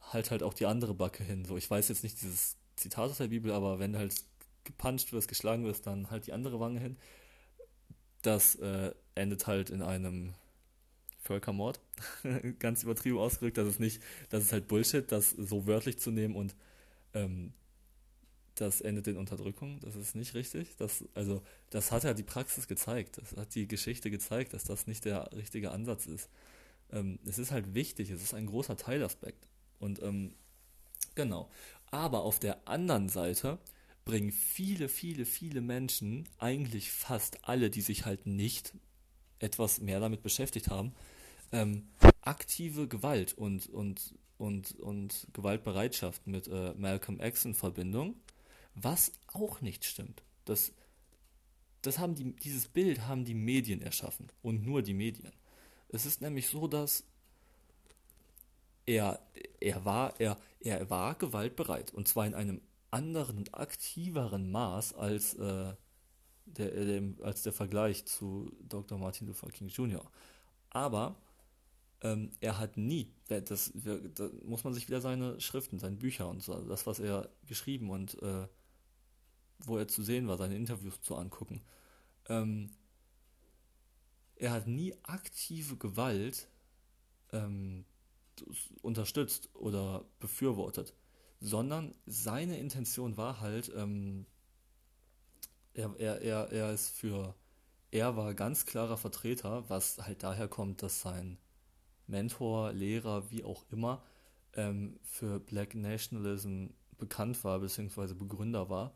halt 0.00 0.30
halt 0.30 0.42
auch 0.42 0.54
die 0.54 0.64
andere 0.64 0.94
Backe 0.94 1.22
hin. 1.22 1.44
So, 1.44 1.58
ich 1.58 1.70
weiß 1.70 1.90
jetzt 1.90 2.02
nicht 2.02 2.22
dieses 2.22 2.56
Zitat 2.76 3.10
aus 3.10 3.18
der 3.18 3.28
Bibel, 3.28 3.52
aber 3.52 3.78
wenn 3.78 3.94
halt 3.94 4.14
gepuncht 4.64 5.12
wirst, 5.12 5.28
geschlagen 5.28 5.64
wirst, 5.64 5.86
dann 5.86 6.10
halt 6.10 6.26
die 6.26 6.32
andere 6.32 6.60
Wange 6.60 6.80
hin. 6.80 6.96
Das 8.22 8.54
äh, 8.56 8.92
endet 9.14 9.46
halt 9.46 9.68
in 9.68 9.82
einem 9.82 10.32
Völkermord. 11.18 11.78
Ganz 12.58 12.82
übertrieben 12.82 13.18
ausgedrückt, 13.18 13.58
das 13.58 13.68
ist 13.68 13.80
nicht, 13.80 14.02
das 14.30 14.44
ist 14.44 14.52
halt 14.54 14.66
Bullshit, 14.66 15.12
das 15.12 15.28
so 15.28 15.66
wörtlich 15.66 15.98
zu 15.98 16.10
nehmen 16.10 16.36
und 16.36 16.56
ähm, 17.12 17.52
das 18.60 18.80
endet 18.80 19.06
in 19.06 19.16
Unterdrückung. 19.16 19.80
Das 19.80 19.96
ist 19.96 20.14
nicht 20.14 20.34
richtig. 20.34 20.76
Das, 20.76 21.04
also, 21.14 21.42
das 21.70 21.92
hat 21.92 22.04
ja 22.04 22.14
die 22.14 22.22
Praxis 22.22 22.68
gezeigt. 22.68 23.18
Das 23.18 23.36
hat 23.36 23.54
die 23.54 23.66
Geschichte 23.66 24.10
gezeigt, 24.10 24.52
dass 24.52 24.64
das 24.64 24.86
nicht 24.86 25.04
der 25.04 25.30
richtige 25.32 25.70
Ansatz 25.70 26.06
ist. 26.06 26.28
Ähm, 26.92 27.18
es 27.24 27.38
ist 27.38 27.52
halt 27.52 27.74
wichtig, 27.74 28.10
es 28.10 28.22
ist 28.22 28.34
ein 28.34 28.46
großer 28.46 28.76
Teilaspekt. 28.76 29.48
Und 29.78 30.02
ähm, 30.02 30.34
genau. 31.14 31.50
Aber 31.90 32.22
auf 32.22 32.38
der 32.38 32.68
anderen 32.68 33.08
Seite 33.08 33.58
bringen 34.04 34.32
viele, 34.32 34.88
viele, 34.88 35.24
viele 35.24 35.60
Menschen, 35.60 36.28
eigentlich 36.38 36.90
fast 36.90 37.44
alle, 37.48 37.70
die 37.70 37.80
sich 37.80 38.04
halt 38.04 38.26
nicht 38.26 38.74
etwas 39.38 39.80
mehr 39.80 40.00
damit 40.00 40.22
beschäftigt 40.22 40.68
haben, 40.68 40.92
ähm, 41.52 41.88
aktive 42.20 42.88
Gewalt 42.88 43.32
und, 43.34 43.68
und, 43.68 44.14
und, 44.38 44.78
und 44.80 45.26
Gewaltbereitschaft 45.32 46.26
mit 46.26 46.48
äh, 46.48 46.74
Malcolm 46.74 47.20
X 47.20 47.44
in 47.44 47.54
Verbindung, 47.54 48.16
was 48.74 49.12
auch 49.28 49.60
nicht 49.60 49.84
stimmt. 49.84 50.22
Das, 50.44 50.72
das 51.82 51.98
haben 51.98 52.14
die, 52.14 52.34
dieses 52.36 52.68
Bild 52.68 53.06
haben 53.06 53.24
die 53.24 53.34
Medien 53.34 53.82
erschaffen 53.82 54.28
und 54.42 54.64
nur 54.64 54.82
die 54.82 54.94
Medien. 54.94 55.32
Es 55.88 56.06
ist 56.06 56.20
nämlich 56.20 56.48
so, 56.48 56.68
dass 56.68 57.04
er, 58.86 59.20
er, 59.60 59.84
war, 59.84 60.18
er, 60.20 60.36
er 60.60 60.88
war 60.90 61.14
gewaltbereit 61.14 61.92
und 61.92 62.08
zwar 62.08 62.26
in 62.26 62.34
einem 62.34 62.60
anderen 62.90 63.38
und 63.38 63.54
aktiveren 63.54 64.50
Maß 64.50 64.94
als, 64.94 65.34
äh, 65.34 65.74
der, 66.46 66.70
der, 66.70 67.02
als 67.22 67.42
der 67.42 67.52
Vergleich 67.52 68.04
zu 68.06 68.50
Dr. 68.68 68.98
Martin 68.98 69.26
Luther 69.26 69.50
King 69.50 69.68
Jr. 69.68 70.10
Aber 70.70 71.16
ähm, 72.02 72.30
er 72.40 72.58
hat 72.58 72.76
nie, 72.76 73.12
das, 73.28 73.72
da 73.74 74.30
muss 74.44 74.64
man 74.64 74.74
sich 74.74 74.88
wieder 74.88 75.00
seine 75.00 75.40
Schriften, 75.40 75.78
seine 75.78 75.96
Bücher 75.96 76.28
und 76.28 76.42
so, 76.42 76.54
das, 76.64 76.86
was 76.86 76.98
er 76.98 77.28
geschrieben 77.46 77.90
und 77.90 78.20
äh, 78.22 78.48
wo 79.64 79.78
er 79.78 79.88
zu 79.88 80.02
sehen 80.02 80.28
war, 80.28 80.36
seine 80.36 80.56
Interviews 80.56 81.00
zu 81.02 81.16
angucken. 81.16 81.62
Ähm, 82.28 82.70
er 84.36 84.52
hat 84.52 84.66
nie 84.66 84.94
aktive 85.02 85.76
Gewalt 85.76 86.48
ähm, 87.32 87.84
unterstützt 88.82 89.50
oder 89.54 90.04
befürwortet, 90.18 90.94
sondern 91.40 91.94
seine 92.06 92.58
Intention 92.58 93.16
war 93.16 93.40
halt, 93.40 93.70
ähm, 93.76 94.26
er, 95.74 95.94
er, 95.98 96.20
er, 96.22 96.52
er 96.52 96.72
ist 96.72 96.90
für, 96.90 97.34
er 97.90 98.16
war 98.16 98.34
ganz 98.34 98.66
klarer 98.66 98.96
Vertreter, 98.96 99.68
was 99.68 99.98
halt 99.98 100.22
daher 100.22 100.48
kommt, 100.48 100.82
dass 100.82 101.00
sein 101.00 101.38
Mentor, 102.06 102.72
Lehrer, 102.72 103.30
wie 103.30 103.44
auch 103.44 103.64
immer, 103.70 104.02
ähm, 104.54 104.98
für 105.02 105.38
Black 105.38 105.74
Nationalism 105.74 106.68
bekannt 106.98 107.42
war, 107.44 107.60
beziehungsweise 107.60 108.14
Begründer 108.14 108.68
war. 108.68 108.94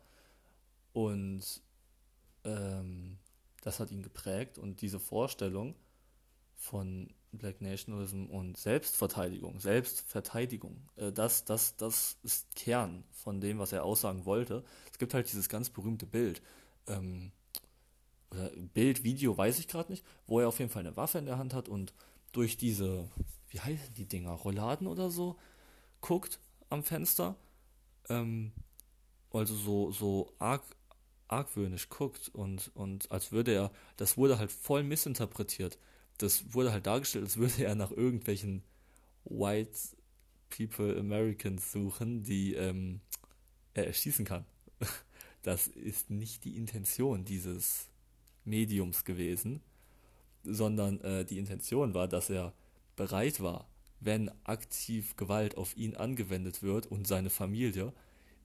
Und 0.95 1.61
ähm, 2.45 3.19
das 3.61 3.81
hat 3.81 3.91
ihn 3.91 4.03
geprägt 4.03 4.57
und 4.57 4.81
diese 4.81 4.99
Vorstellung 5.01 5.75
von 6.57 7.13
Black 7.33 7.61
Nationalism 7.61 8.27
und 8.27 8.57
Selbstverteidigung, 8.57 9.59
Selbstverteidigung, 9.59 10.89
äh, 10.97 11.13
das, 11.13 11.45
das, 11.45 11.77
das 11.77 12.17
ist 12.23 12.55
Kern 12.55 13.05
von 13.11 13.41
dem, 13.41 13.59
was 13.59 13.73
er 13.73 13.85
aussagen 13.85 14.25
wollte. 14.25 14.65
Es 14.91 14.99
gibt 14.99 15.13
halt 15.15 15.27
dieses 15.27 15.49
ganz 15.49 15.69
berühmte 15.69 16.07
Bild, 16.07 16.41
ähm, 16.87 17.33
Bild, 18.73 19.05
Video, 19.05 19.37
weiß 19.37 19.59
ich 19.59 19.69
gerade 19.69 19.93
nicht, 19.93 20.05
wo 20.27 20.41
er 20.41 20.49
auf 20.49 20.59
jeden 20.59 20.71
Fall 20.71 20.87
eine 20.87 20.97
Waffe 20.97 21.19
in 21.19 21.27
der 21.27 21.39
Hand 21.39 21.55
hat 21.55 21.69
und 21.69 21.93
durch 22.33 22.57
diese, 22.57 23.09
wie 23.49 23.61
heißen 23.61 23.95
die 23.95 24.07
Dinger, 24.07 24.33
Rolladen 24.33 24.87
oder 24.87 25.11
so, 25.11 25.37
guckt 26.01 26.41
am 26.69 26.83
Fenster, 26.83 27.37
ähm, 28.09 28.53
also 29.33 29.55
so, 29.55 29.93
so 29.93 30.33
arg, 30.39 30.63
argwöhnisch 31.35 31.89
guckt 31.89 32.29
und, 32.29 32.71
und 32.75 33.11
als 33.11 33.33
würde 33.33 33.53
er, 33.53 33.73
das 33.97 34.17
wurde 34.17 34.39
halt 34.39 34.53
voll 34.53 34.83
missinterpretiert. 34.83 35.79
Das 36.19 36.55
wurde 36.55 36.73
halt 36.73 36.87
dargestellt, 36.87 37.25
als 37.25 37.37
würde 37.37 37.65
er 37.65 37.75
nach 37.75 37.91
irgendwelchen 37.91 38.63
White 39.25 39.79
People 40.51 40.99
Americans 40.99 41.73
suchen, 41.73 42.23
die 42.23 42.55
ähm, 42.55 43.01
er 43.75 43.87
erschießen 43.87 44.25
kann. 44.25 44.45
Das 45.43 45.67
ist 45.67 46.09
nicht 46.09 46.47
die 46.47 46.57
Intention 46.57 47.27
dieses 47.27 47.91
Mediums 48.47 49.05
gewesen 49.05 49.61
sondern 50.45 51.01
äh, 51.01 51.25
die 51.25 51.39
Intention 51.39 51.95
war, 51.95 52.07
dass 52.07 52.31
er 52.31 52.53
bereit 52.97 53.41
war, 53.41 53.67
wenn 54.01 54.31
aktiv 54.45 55.17
Gewalt 55.17 55.57
auf 55.57 55.77
ihn 55.77 55.97
angewendet 55.97 56.63
wird 56.63 56.87
und 56.87 57.07
seine 57.07 57.31
Familie, 57.31 57.93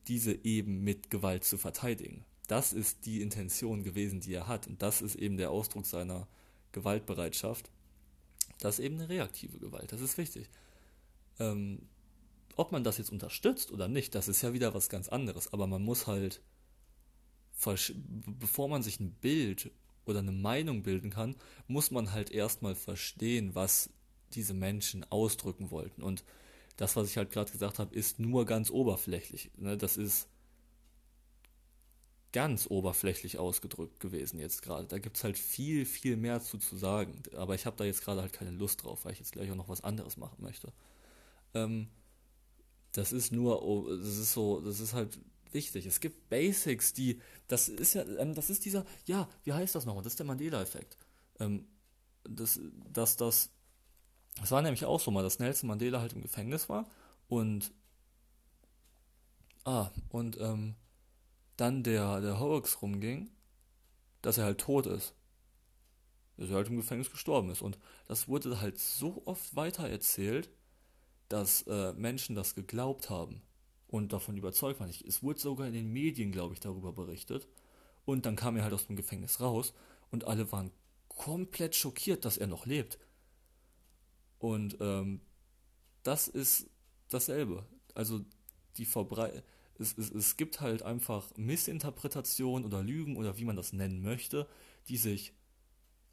diese 0.08 0.32
eben 0.44 0.82
mit 0.82 1.10
Gewalt 1.10 1.44
zu 1.44 1.58
verteidigen. 1.58 2.24
Das 2.50 2.72
ist 2.72 3.06
die 3.06 3.22
Intention 3.22 3.84
gewesen, 3.84 4.20
die 4.20 4.34
er 4.34 4.48
hat. 4.48 4.66
Und 4.66 4.82
das 4.82 5.02
ist 5.02 5.14
eben 5.14 5.36
der 5.36 5.52
Ausdruck 5.52 5.86
seiner 5.86 6.26
Gewaltbereitschaft. 6.72 7.70
Das 8.58 8.80
ist 8.80 8.84
eben 8.84 8.96
eine 8.96 9.08
reaktive 9.08 9.60
Gewalt. 9.60 9.92
Das 9.92 10.00
ist 10.00 10.18
wichtig. 10.18 10.50
Ähm, 11.38 11.82
ob 12.56 12.72
man 12.72 12.82
das 12.82 12.98
jetzt 12.98 13.12
unterstützt 13.12 13.70
oder 13.70 13.86
nicht, 13.86 14.16
das 14.16 14.26
ist 14.26 14.42
ja 14.42 14.52
wieder 14.52 14.74
was 14.74 14.88
ganz 14.88 15.08
anderes. 15.08 15.52
Aber 15.52 15.68
man 15.68 15.84
muss 15.84 16.08
halt, 16.08 16.42
bevor 18.26 18.68
man 18.68 18.82
sich 18.82 18.98
ein 18.98 19.12
Bild 19.12 19.70
oder 20.04 20.18
eine 20.18 20.32
Meinung 20.32 20.82
bilden 20.82 21.10
kann, 21.10 21.36
muss 21.68 21.92
man 21.92 22.10
halt 22.10 22.32
erstmal 22.32 22.74
verstehen, 22.74 23.54
was 23.54 23.90
diese 24.32 24.54
Menschen 24.54 25.04
ausdrücken 25.08 25.70
wollten. 25.70 26.02
Und 26.02 26.24
das, 26.76 26.96
was 26.96 27.08
ich 27.08 27.16
halt 27.16 27.30
gerade 27.30 27.52
gesagt 27.52 27.78
habe, 27.78 27.94
ist 27.94 28.18
nur 28.18 28.44
ganz 28.44 28.72
oberflächlich. 28.72 29.52
Ne? 29.56 29.76
Das 29.78 29.96
ist 29.96 30.26
ganz 32.32 32.66
oberflächlich 32.68 33.38
ausgedrückt 33.38 34.00
gewesen 34.00 34.38
jetzt 34.38 34.62
gerade. 34.62 34.86
Da 34.86 34.98
gibt 34.98 35.16
es 35.16 35.24
halt 35.24 35.36
viel, 35.38 35.84
viel 35.84 36.16
mehr 36.16 36.40
zu, 36.40 36.58
zu 36.58 36.76
sagen. 36.76 37.22
Aber 37.36 37.54
ich 37.54 37.66
habe 37.66 37.76
da 37.76 37.84
jetzt 37.84 38.02
gerade 38.02 38.20
halt 38.20 38.32
keine 38.32 38.52
Lust 38.52 38.84
drauf, 38.84 39.04
weil 39.04 39.12
ich 39.12 39.18
jetzt 39.18 39.32
gleich 39.32 39.50
auch 39.50 39.56
noch 39.56 39.68
was 39.68 39.82
anderes 39.82 40.16
machen 40.16 40.42
möchte. 40.42 40.72
Ähm, 41.54 41.88
das 42.92 43.12
ist 43.12 43.32
nur, 43.32 43.62
oh, 43.62 43.88
das 43.96 44.18
ist 44.18 44.32
so, 44.32 44.60
das 44.60 44.80
ist 44.80 44.92
halt 44.92 45.18
wichtig. 45.52 45.86
Es 45.86 46.00
gibt 46.00 46.28
Basics, 46.28 46.92
die, 46.92 47.20
das 47.48 47.68
ist 47.68 47.94
ja, 47.94 48.04
ähm, 48.18 48.34
das 48.34 48.50
ist 48.50 48.64
dieser, 48.64 48.84
ja, 49.06 49.28
wie 49.44 49.52
heißt 49.52 49.74
das 49.74 49.86
nochmal? 49.86 50.04
Das 50.04 50.12
ist 50.12 50.18
der 50.18 50.26
Mandela-Effekt. 50.26 50.96
Ähm, 51.40 51.66
das, 52.24 52.60
dass 52.92 53.16
das, 53.16 53.50
das 54.40 54.50
war 54.50 54.62
nämlich 54.62 54.84
auch 54.84 55.00
so 55.00 55.10
mal, 55.10 55.22
dass 55.22 55.38
Nelson 55.38 55.68
Mandela 55.68 56.00
halt 56.00 56.12
im 56.12 56.22
Gefängnis 56.22 56.68
war 56.68 56.88
und, 57.28 57.72
ah, 59.64 59.90
und, 60.10 60.38
ähm, 60.40 60.76
dann 61.60 61.82
der, 61.82 62.20
der 62.20 62.40
Hoax 62.40 62.80
rumging, 62.80 63.30
dass 64.22 64.38
er 64.38 64.44
halt 64.44 64.58
tot 64.58 64.86
ist. 64.86 65.14
Dass 66.36 66.48
er 66.48 66.56
halt 66.56 66.68
im 66.68 66.76
Gefängnis 66.76 67.10
gestorben 67.10 67.50
ist. 67.50 67.60
Und 67.60 67.78
das 68.06 68.28
wurde 68.28 68.60
halt 68.60 68.78
so 68.78 69.22
oft 69.26 69.54
weitererzählt, 69.54 70.50
dass 71.28 71.62
äh, 71.62 71.92
Menschen 71.92 72.34
das 72.34 72.54
geglaubt 72.54 73.10
haben 73.10 73.42
und 73.88 74.12
davon 74.12 74.36
überzeugt 74.36 74.80
waren. 74.80 74.90
Es 74.90 75.22
wurde 75.22 75.38
sogar 75.38 75.66
in 75.66 75.74
den 75.74 75.92
Medien, 75.92 76.32
glaube 76.32 76.54
ich, 76.54 76.60
darüber 76.60 76.92
berichtet. 76.92 77.46
Und 78.04 78.24
dann 78.24 78.36
kam 78.36 78.56
er 78.56 78.64
halt 78.64 78.72
aus 78.72 78.86
dem 78.86 78.96
Gefängnis 78.96 79.40
raus 79.40 79.74
und 80.10 80.24
alle 80.24 80.50
waren 80.52 80.72
komplett 81.08 81.76
schockiert, 81.76 82.24
dass 82.24 82.38
er 82.38 82.46
noch 82.46 82.64
lebt. 82.64 82.98
Und 84.38 84.78
ähm, 84.80 85.20
das 86.02 86.26
ist 86.26 86.70
dasselbe. 87.10 87.66
Also 87.94 88.24
die 88.78 88.86
Verbrei 88.86 89.42
es, 89.80 89.96
es, 89.96 90.10
es 90.10 90.36
gibt 90.36 90.60
halt 90.60 90.82
einfach 90.82 91.36
Missinterpretationen 91.36 92.64
oder 92.64 92.82
Lügen 92.82 93.16
oder 93.16 93.38
wie 93.38 93.44
man 93.44 93.56
das 93.56 93.72
nennen 93.72 94.02
möchte, 94.02 94.46
die 94.88 94.96
sich 94.96 95.32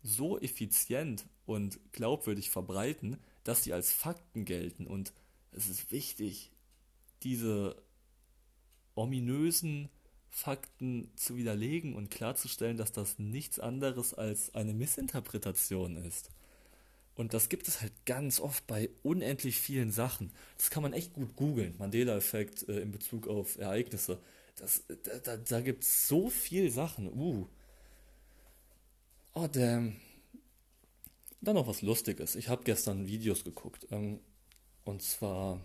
so 0.04 0.40
effizient 0.40 1.28
und 1.46 1.80
glaubwürdig 1.92 2.50
verbreiten, 2.50 3.18
dass 3.44 3.64
sie 3.64 3.74
als 3.74 3.92
Fakten 3.92 4.46
gelten. 4.46 4.88
Und 4.88 5.14
es 5.52 5.70
ist 5.70 5.92
wichtig, 5.92 6.52
diese 7.24 7.82
ominösen 8.96 9.90
Fakten 10.30 11.12
zu 11.16 11.36
widerlegen 11.36 11.96
und 11.96 12.10
klarzustellen, 12.12 12.78
dass 12.78 12.92
das 12.92 13.20
nichts 13.20 13.60
anderes 13.60 14.14
als 14.14 14.54
eine 14.56 14.74
Missinterpretation 14.74 15.98
ist. 15.98 16.30
Und 17.18 17.34
das 17.34 17.50
gibt 17.50 17.68
es 17.68 17.82
halt 17.82 17.92
ganz 18.06 18.40
oft 18.40 18.68
bei 18.68 18.92
unendlich 19.02 19.60
vielen 19.60 19.92
Sachen. 19.92 20.32
Das 20.56 20.70
kann 20.70 20.84
man 20.84 20.94
echt 20.94 21.14
gut 21.14 21.36
googeln. 21.36 21.74
Mandela-Effekt 21.80 22.70
äh, 22.70 22.80
in 22.80 22.92
Bezug 22.92 23.28
auf 23.28 23.58
Ereignisse. 23.58 24.20
Das, 24.56 24.84
da 25.04 25.18
da, 25.18 25.38
da 25.38 25.62
gibt 25.62 25.84
es 25.84 26.08
so 26.08 26.30
viel 26.30 26.70
Sachen. 26.70 27.12
Uh. 27.12 27.48
Oh, 29.34 29.48
damn. 29.52 29.96
Dann 31.42 31.56
noch 31.56 31.66
was 31.66 31.82
Lustiges. 31.82 32.36
Ich 32.36 32.50
habe 32.50 32.64
gestern 32.64 33.08
Videos 33.08 33.44
geguckt. 33.44 33.88
Ähm, 33.90 34.20
und 34.86 35.02
zwar 35.02 35.60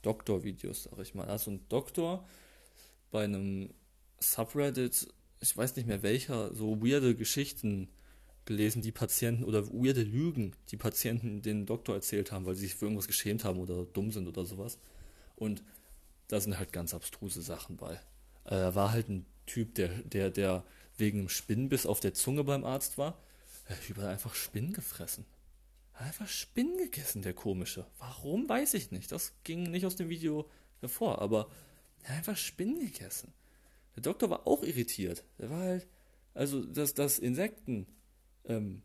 Doktor-Videos, 0.00 0.84
sag 0.84 0.98
ich 0.98 1.14
mal. 1.14 1.28
Also 1.28 1.50
ein 1.50 1.68
Doktor 1.68 2.26
bei 3.10 3.24
einem 3.24 3.74
Subreddit, 4.18 5.08
ich 5.40 5.54
weiß 5.54 5.76
nicht 5.76 5.86
mehr 5.86 6.02
welcher, 6.02 6.54
so 6.54 6.80
weirde 6.80 7.14
Geschichten 7.14 7.90
gelesen, 8.50 8.82
die 8.82 8.90
Patienten 8.90 9.44
oder 9.44 9.68
weirde 9.68 10.02
Lügen, 10.02 10.56
die 10.72 10.76
Patienten 10.76 11.40
den 11.40 11.66
Doktor 11.66 11.94
erzählt 11.94 12.32
haben, 12.32 12.46
weil 12.46 12.56
sie 12.56 12.62
sich 12.62 12.74
für 12.74 12.86
irgendwas 12.86 13.06
geschämt 13.06 13.44
haben 13.44 13.60
oder 13.60 13.84
dumm 13.84 14.10
sind 14.10 14.26
oder 14.26 14.44
sowas. 14.44 14.80
Und 15.36 15.62
da 16.26 16.40
sind 16.40 16.58
halt 16.58 16.72
ganz 16.72 16.92
abstruse 16.92 17.42
Sachen 17.42 17.76
bei. 17.76 18.00
Äh, 18.46 18.74
war 18.74 18.90
halt 18.90 19.08
ein 19.08 19.24
Typ, 19.46 19.76
der, 19.76 19.90
der, 20.02 20.30
der 20.30 20.64
wegen 20.96 21.20
einem 21.20 21.28
Spinnenbiss 21.28 21.86
auf 21.86 22.00
der 22.00 22.12
Zunge 22.12 22.42
beim 22.42 22.64
Arzt 22.64 22.98
war. 22.98 23.22
Typ 23.86 23.98
hat 23.98 24.06
einfach 24.06 24.34
Spinnen 24.34 24.72
gefressen. 24.72 25.26
Hat 25.92 26.08
einfach 26.08 26.28
Spinnen 26.28 26.76
gegessen, 26.76 27.22
der 27.22 27.34
komische. 27.34 27.86
Warum, 28.00 28.48
weiß 28.48 28.74
ich 28.74 28.90
nicht. 28.90 29.12
Das 29.12 29.32
ging 29.44 29.62
nicht 29.62 29.86
aus 29.86 29.94
dem 29.94 30.08
Video 30.08 30.50
hervor, 30.80 31.22
aber 31.22 31.48
er 32.02 32.10
hat 32.10 32.16
einfach 32.18 32.36
Spinnen 32.36 32.80
gegessen. 32.80 33.32
Der 33.94 34.02
Doktor 34.02 34.28
war 34.28 34.48
auch 34.48 34.64
irritiert. 34.64 35.22
Der 35.38 35.50
war 35.50 35.60
halt, 35.60 35.86
also, 36.34 36.64
dass, 36.64 36.94
dass 36.94 37.20
Insekten 37.20 37.86
ähm, 38.46 38.82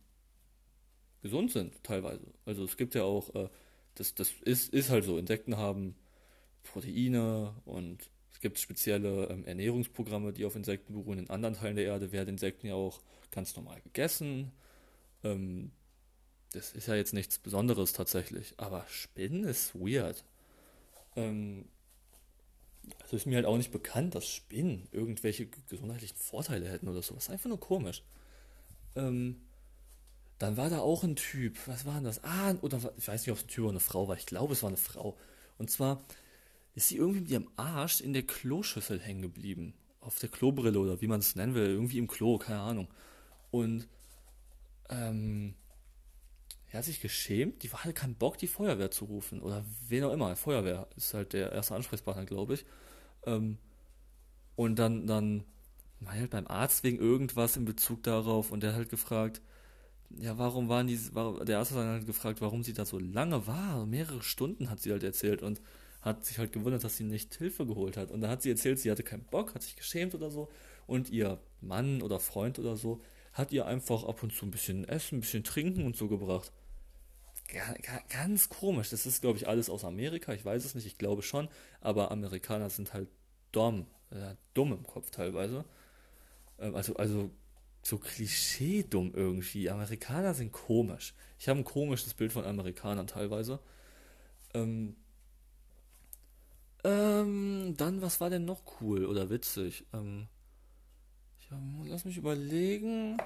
gesund 1.22 1.52
sind, 1.52 1.84
teilweise. 1.84 2.26
Also 2.46 2.64
es 2.64 2.78
gibt 2.78 2.96
ja 2.96 3.04
auch, 3.04 3.34
äh, 3.36 3.50
das, 3.96 4.14
das 4.16 4.32
ist, 4.42 4.74
ist 4.74 4.90
halt 4.90 5.06
so, 5.06 5.18
Insekten 5.18 5.58
haben 5.58 5.96
Proteine 6.64 7.54
und 7.66 8.10
es 8.32 8.40
gibt 8.40 8.60
spezielle 8.60 9.28
ähm, 9.28 9.46
Ernährungsprogramme, 9.46 10.34
die 10.34 10.46
auf 10.46 10.56
Insekten 10.56 10.94
beruhen. 10.94 11.20
In 11.20 11.30
anderen 11.30 11.56
Teilen 11.56 11.78
der 11.78 11.86
Erde 11.86 12.12
werden 12.12 12.30
Insekten 12.30 12.68
ja 12.68 12.74
auch 12.74 13.02
ganz 13.32 13.56
normal 13.56 13.80
gegessen. 13.82 14.52
Ähm, 15.24 15.72
das 16.52 16.74
ist 16.74 16.88
ja 16.88 16.96
jetzt 16.96 17.14
nichts 17.14 17.38
Besonderes 17.38 17.94
tatsächlich, 17.94 18.54
aber 18.58 18.86
Spinnen 18.88 19.44
ist 19.44 19.76
weird. 19.76 20.24
Ähm, 21.16 21.66
also 23.02 23.16
ist 23.16 23.26
mir 23.26 23.36
halt 23.36 23.46
auch 23.46 23.58
nicht 23.58 23.72
bekannt, 23.72 24.16
dass 24.16 24.28
Spinnen 24.28 24.88
irgendwelche 24.92 25.48
gesundheitlichen 25.70 26.18
Vorteile 26.18 26.70
hätten 26.70 26.88
oder 26.88 27.02
so. 27.02 27.16
Das 27.16 27.26
ist 27.26 27.30
einfach 27.30 27.50
nur 27.50 27.60
komisch. 27.60 28.04
Ähm, 28.96 29.42
dann 30.40 30.58
war 30.58 30.70
da 30.70 30.80
auch 30.80 31.04
ein 31.04 31.16
Typ. 31.16 31.58
Was 31.68 31.86
war 31.86 31.96
denn 31.96 32.04
das? 32.04 32.24
Ah, 32.24 32.56
oder 32.62 32.80
ich 32.98 33.08
weiß 33.08 33.22
nicht, 33.22 33.32
ob 33.32 33.38
es 33.38 33.46
ein 33.46 33.48
Typ 33.48 33.64
oder 33.64 33.72
eine 33.72 33.80
Frau 33.80 34.08
war. 34.08 34.18
Ich 34.18 34.26
glaube, 34.26 34.54
es 34.54 34.64
war 34.64 34.70
eine 34.70 34.78
Frau. 34.78 35.18
Und 35.58 35.72
zwar 35.72 36.04
ist 36.74 36.90
sie 36.90 36.98
irgendwie 36.98 37.22
mit 37.22 37.30
ihrem 37.30 37.50
Arsch 37.56 38.02
in 38.02 38.14
der 38.14 38.24
Kloschüssel 38.24 39.00
hängen 39.00 39.22
geblieben. 39.22 39.74
Auf 40.02 40.20
der 40.20 40.30
Klobrille 40.30 40.78
oder 40.80 41.02
wie 41.02 41.08
man 41.08 41.20
es 41.20 41.36
nennen 41.36 41.56
will. 41.56 41.68
Irgendwie 41.68 41.98
im 41.98 42.08
Klo, 42.08 42.38
keine 42.38 42.60
Ahnung. 42.60 42.88
Und 43.50 43.88
ähm, 44.90 45.56
er 46.72 46.80
hat 46.80 46.86
sich 46.86 47.00
geschämt. 47.00 47.64
Die 47.64 47.70
hatte 47.72 47.94
keinen 47.94 48.16
Bock, 48.16 48.38
die 48.38 48.48
Feuerwehr 48.48 48.92
zu 48.92 49.06
rufen. 49.06 49.42
Oder 49.42 49.64
wen 49.88 50.04
auch 50.04 50.12
immer. 50.12 50.36
Feuerwehr 50.36 50.88
ist 50.98 51.14
halt 51.14 51.32
der 51.32 51.54
erste 51.54 51.76
Ansprechpartner, 51.76 52.26
glaube 52.26 52.56
ich. 52.56 52.66
Ähm, 53.26 53.58
und 54.58 54.78
dann, 54.78 55.08
dann 55.08 55.46
war 56.06 56.14
halt 56.14 56.30
beim 56.32 56.48
Arzt 56.48 56.84
wegen 56.84 56.98
irgendwas 57.00 57.58
in 57.58 57.66
Bezug 57.66 58.04
darauf 58.04 58.52
und 58.52 58.64
der 58.64 58.72
hat 58.72 58.78
halt 58.78 58.90
gefragt, 58.90 59.42
ja, 60.18 60.38
warum 60.38 60.70
waren 60.70 60.88
die, 60.88 61.14
war, 61.14 61.44
der 61.46 61.60
Arzt 61.60 61.72
hat 61.72 61.86
halt 61.86 62.06
gefragt, 62.06 62.42
warum 62.42 62.64
sie 62.64 62.74
da 62.74 62.86
so 62.86 63.00
lange 63.00 63.48
war. 63.48 63.86
Mehrere 63.86 64.22
Stunden 64.22 64.70
hat 64.70 64.80
sie 64.82 64.92
halt 64.92 65.04
erzählt 65.04 65.42
und 65.42 65.62
hat 66.02 66.24
sich 66.24 66.38
halt 66.38 66.54
gewundert, 66.54 66.84
dass 66.84 66.98
sie 66.98 67.04
nicht 67.04 67.34
Hilfe 67.36 67.66
geholt 67.66 67.98
hat. 67.98 68.12
Und 68.12 68.22
da 68.22 68.30
hat 68.30 68.44
sie 68.44 68.52
erzählt, 68.52 68.80
sie 68.80 68.92
hatte 68.92 69.04
keinen 69.04 69.26
Bock, 69.26 69.56
hat 69.56 69.64
sich 69.64 69.76
geschämt 69.76 70.14
oder 70.14 70.30
so. 70.30 70.50
Und 70.86 71.10
ihr 71.10 71.40
Mann 71.62 72.02
oder 72.04 72.20
Freund 72.20 72.60
oder 72.60 72.78
so 72.78 73.02
hat 73.34 73.52
ihr 73.52 73.66
einfach 73.66 74.04
ab 74.04 74.22
und 74.24 74.32
zu 74.32 74.46
ein 74.46 74.52
bisschen 74.52 74.88
Essen, 74.88 75.18
ein 75.18 75.22
bisschen 75.22 75.44
Trinken 75.44 75.86
und 75.86 75.98
so 75.98 76.08
gebracht. 76.08 76.52
Ganz 78.10 78.50
komisch. 78.50 78.90
Das 78.90 79.06
ist, 79.06 79.22
glaube 79.22 79.38
ich, 79.38 79.48
alles 79.48 79.70
aus 79.70 79.84
Amerika. 79.84 80.34
Ich 80.34 80.46
weiß 80.46 80.64
es 80.64 80.76
nicht, 80.76 80.86
ich 80.86 80.98
glaube 80.98 81.22
schon. 81.22 81.50
Aber 81.82 82.12
Amerikaner 82.12 82.70
sind 82.70 82.94
halt 82.94 83.10
dumm, 83.52 83.88
äh, 84.12 84.36
dumm 84.54 84.74
im 84.74 84.84
Kopf 84.84 85.12
teilweise. 85.12 85.66
Ähm, 86.60 86.76
also, 86.76 86.96
also 86.96 87.32
so 87.82 87.98
klischee-dumm 87.98 89.14
irgendwie. 89.14 89.70
Amerikaner 89.70 90.34
sind 90.34 90.52
komisch. 90.52 91.14
Ich 91.40 91.48
habe 91.50 91.60
ein 91.60 91.66
komisches 91.66 92.14
Bild 92.14 92.34
von 92.34 92.46
Amerikanern 92.46 93.08
teilweise. 93.08 93.60
Ähm, 94.54 94.96
ähm, 96.84 97.76
dann, 97.78 98.02
was 98.02 98.22
war 98.22 98.30
denn 98.30 98.46
noch 98.46 98.62
cool 98.80 99.06
oder 99.06 99.30
witzig? 99.30 99.86
Ähm, 99.94 100.28
ja, 101.50 101.60
lass 101.86 102.06
mich 102.06 102.18
überlegen. 102.18 103.18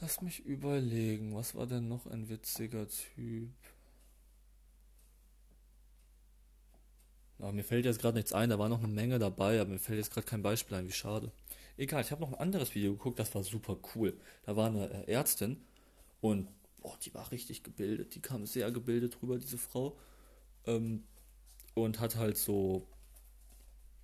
Lass 0.00 0.20
mich 0.22 0.44
überlegen, 0.44 1.34
was 1.34 1.54
war 1.54 1.66
denn 1.66 1.88
noch 1.88 2.06
ein 2.06 2.28
witziger 2.28 2.88
Typ? 2.88 3.50
Na, 7.38 7.52
mir 7.52 7.64
fällt 7.64 7.84
jetzt 7.84 8.00
gerade 8.00 8.16
nichts 8.16 8.32
ein, 8.32 8.50
da 8.50 8.58
war 8.58 8.68
noch 8.68 8.78
eine 8.78 8.88
Menge 8.88 9.18
dabei, 9.18 9.60
aber 9.60 9.70
mir 9.70 9.78
fällt 9.78 9.98
jetzt 9.98 10.12
gerade 10.12 10.26
kein 10.26 10.42
Beispiel 10.42 10.76
ein, 10.76 10.88
wie 10.88 10.92
schade. 10.92 11.32
Egal, 11.76 12.02
ich 12.02 12.10
habe 12.12 12.20
noch 12.22 12.32
ein 12.32 12.38
anderes 12.38 12.74
Video 12.74 12.92
geguckt, 12.92 13.18
das 13.18 13.34
war 13.34 13.42
super 13.42 13.76
cool. 13.94 14.16
Da 14.44 14.56
war 14.56 14.68
eine 14.68 15.06
äh, 15.06 15.12
Ärztin 15.12 15.60
und 16.20 16.48
boah, 16.80 16.96
die 17.02 17.12
war 17.14 17.30
richtig 17.32 17.62
gebildet. 17.64 18.14
Die 18.14 18.20
kam 18.22 18.46
sehr 18.46 18.70
gebildet 18.70 19.18
rüber, 19.22 19.38
diese 19.38 19.58
Frau. 19.58 19.96
Ähm, 20.66 21.04
und 21.74 21.98
hat 21.98 22.16
halt 22.16 22.36
so 22.38 22.86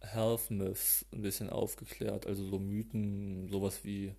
Health 0.00 0.50
Myths 0.50 1.06
ein 1.12 1.22
bisschen 1.22 1.50
aufgeklärt, 1.50 2.26
also 2.26 2.44
so 2.48 2.58
Mythen, 2.58 3.48
sowas 3.48 3.84
wie, 3.84 4.14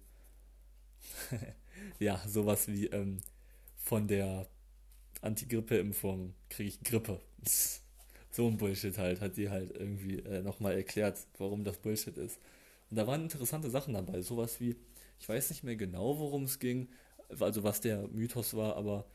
ja, 1.99 2.21
sowas 2.27 2.67
wie 2.67 2.85
ähm, 2.87 3.17
von 3.75 4.07
der 4.07 4.47
Anti-Grippe-Impfung 5.21 6.33
kriege 6.49 6.69
ich 6.69 6.83
Grippe. 6.83 7.19
so 8.31 8.47
ein 8.47 8.57
Bullshit 8.57 8.97
halt, 8.97 9.19
hat 9.19 9.35
die 9.37 9.49
halt 9.49 9.71
irgendwie 9.71 10.19
äh, 10.19 10.41
nochmal 10.41 10.73
erklärt, 10.73 11.19
warum 11.37 11.63
das 11.63 11.77
Bullshit 11.77 12.17
ist. 12.17 12.39
Und 12.91 12.97
da 12.97 13.07
waren 13.07 13.23
interessante 13.23 13.69
Sachen 13.69 13.93
dabei, 13.93 14.21
sowas 14.21 14.59
wie, 14.59 14.75
ich 15.17 15.27
weiß 15.27 15.49
nicht 15.49 15.63
mehr 15.63 15.77
genau, 15.77 16.19
worum 16.19 16.43
es 16.43 16.59
ging, 16.59 16.89
also 17.39 17.63
was 17.63 17.81
der 17.81 18.07
Mythos 18.09 18.53
war, 18.53 18.75
aber 18.75 19.05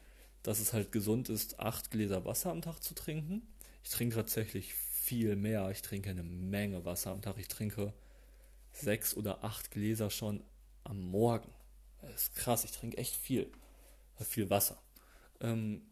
dass 0.43 0.61
es 0.61 0.73
halt 0.73 0.93
gesund 0.93 1.29
ist, 1.29 1.61
acht 1.61 1.91
Gläser 1.91 2.25
Wasser 2.25 2.51
am 2.51 2.63
Tag 2.63 2.83
zu 2.83 2.95
trinken. 2.95 3.47
Ich 3.85 3.91
trinke 3.91 4.17
tatsächlich 4.17 4.73
viel 4.75 5.37
mehr. 5.37 5.71
Ich 5.71 5.83
trinke 5.83 6.11
eine 6.11 6.23
Menge 6.23 6.85
Wasser 6.85 7.11
am 7.11 7.21
Tag. 7.21 7.37
Ich 7.39 7.49
trinke 7.49 7.93
sechs 8.73 9.15
oder 9.17 9.45
acht 9.45 9.71
Gläser 9.71 10.09
schon 10.09 10.43
am 10.85 11.01
Morgen. 11.01 11.53
Das 12.01 12.23
ist 12.23 12.37
krass, 12.37 12.65
ich 12.65 12.73
trinke 12.73 12.97
echt 12.97 13.15
viel. 13.15 13.51
Viel 14.21 14.49
Wasser. 14.49 14.81
Ähm, 15.41 15.83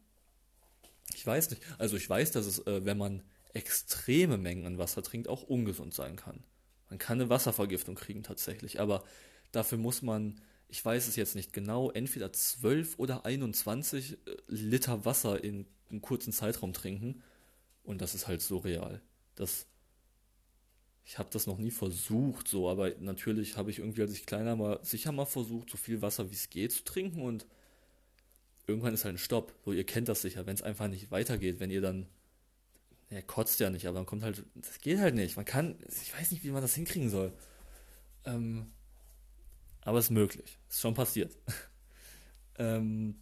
ich 1.13 1.25
weiß 1.25 1.51
nicht. 1.51 1.61
Also 1.77 1.97
ich 1.97 2.09
weiß, 2.09 2.31
dass 2.31 2.45
es, 2.45 2.65
äh, 2.65 2.83
wenn 2.83 2.97
man 2.97 3.21
extreme 3.53 4.37
Mengen 4.37 4.65
an 4.65 4.77
Wasser 4.77 5.03
trinkt, 5.03 5.27
auch 5.27 5.43
ungesund 5.43 5.93
sein 5.93 6.15
kann. 6.15 6.43
Man 6.95 6.99
kann 6.99 7.19
eine 7.19 7.29
Wasservergiftung 7.29 7.95
kriegen 7.95 8.23
tatsächlich, 8.23 8.79
aber 8.79 9.03
dafür 9.51 9.77
muss 9.77 10.01
man, 10.01 10.39
ich 10.69 10.83
weiß 10.85 11.09
es 11.09 11.17
jetzt 11.17 11.35
nicht 11.35 11.51
genau, 11.51 11.91
entweder 11.91 12.31
12 12.31 12.97
oder 12.97 13.25
21 13.25 14.13
äh, 14.13 14.17
Liter 14.47 15.03
Wasser 15.03 15.43
in 15.43 15.65
einem 15.89 16.01
kurzen 16.01 16.31
Zeitraum 16.31 16.71
trinken. 16.71 17.21
Und 17.83 17.99
das 17.99 18.15
ist 18.15 18.27
halt 18.27 18.41
surreal. 18.41 19.01
Das, 19.35 19.67
ich 21.03 21.19
habe 21.19 21.27
das 21.33 21.47
noch 21.47 21.57
nie 21.57 21.69
versucht, 21.69 22.47
so, 22.47 22.69
aber 22.69 22.91
natürlich 23.01 23.57
habe 23.57 23.71
ich 23.71 23.79
irgendwie, 23.79 24.03
als 24.03 24.13
ich 24.13 24.25
kleiner 24.25 24.57
war, 24.57 24.81
sicher 24.85 25.11
mal 25.11 25.25
versucht, 25.25 25.71
so 25.71 25.75
viel 25.75 26.01
Wasser 26.01 26.31
wie 26.31 26.35
es 26.35 26.49
geht 26.49 26.71
zu 26.71 26.85
trinken 26.85 27.23
und 27.23 27.45
irgendwann 28.67 28.93
ist 28.93 29.03
halt 29.03 29.15
ein 29.15 29.17
Stopp. 29.17 29.53
So, 29.65 29.73
ihr 29.73 29.85
kennt 29.85 30.07
das 30.07 30.21
sicher, 30.21 30.45
wenn 30.45 30.55
es 30.55 30.61
einfach 30.61 30.87
nicht 30.87 31.11
weitergeht, 31.11 31.59
wenn 31.59 31.71
ihr 31.71 31.81
dann, 31.81 32.07
er 33.09 33.21
kotzt 33.21 33.59
ja 33.59 33.69
nicht, 33.69 33.87
aber 33.87 33.99
dann 33.99 34.05
kommt 34.05 34.23
halt, 34.23 34.43
das 34.55 34.79
geht 34.79 34.99
halt 34.99 35.15
nicht. 35.15 35.35
Man 35.35 35.45
kann, 35.45 35.77
ich 36.01 36.13
weiß 36.13 36.31
nicht, 36.31 36.43
wie 36.43 36.51
man 36.51 36.61
das 36.61 36.75
hinkriegen 36.75 37.09
soll. 37.09 37.31
Ähm, 38.25 38.71
aber 39.81 39.99
es 39.99 40.05
ist 40.05 40.11
möglich. 40.11 40.57
Ist 40.69 40.81
schon 40.81 40.95
passiert. 40.95 41.37
ähm, 42.57 43.15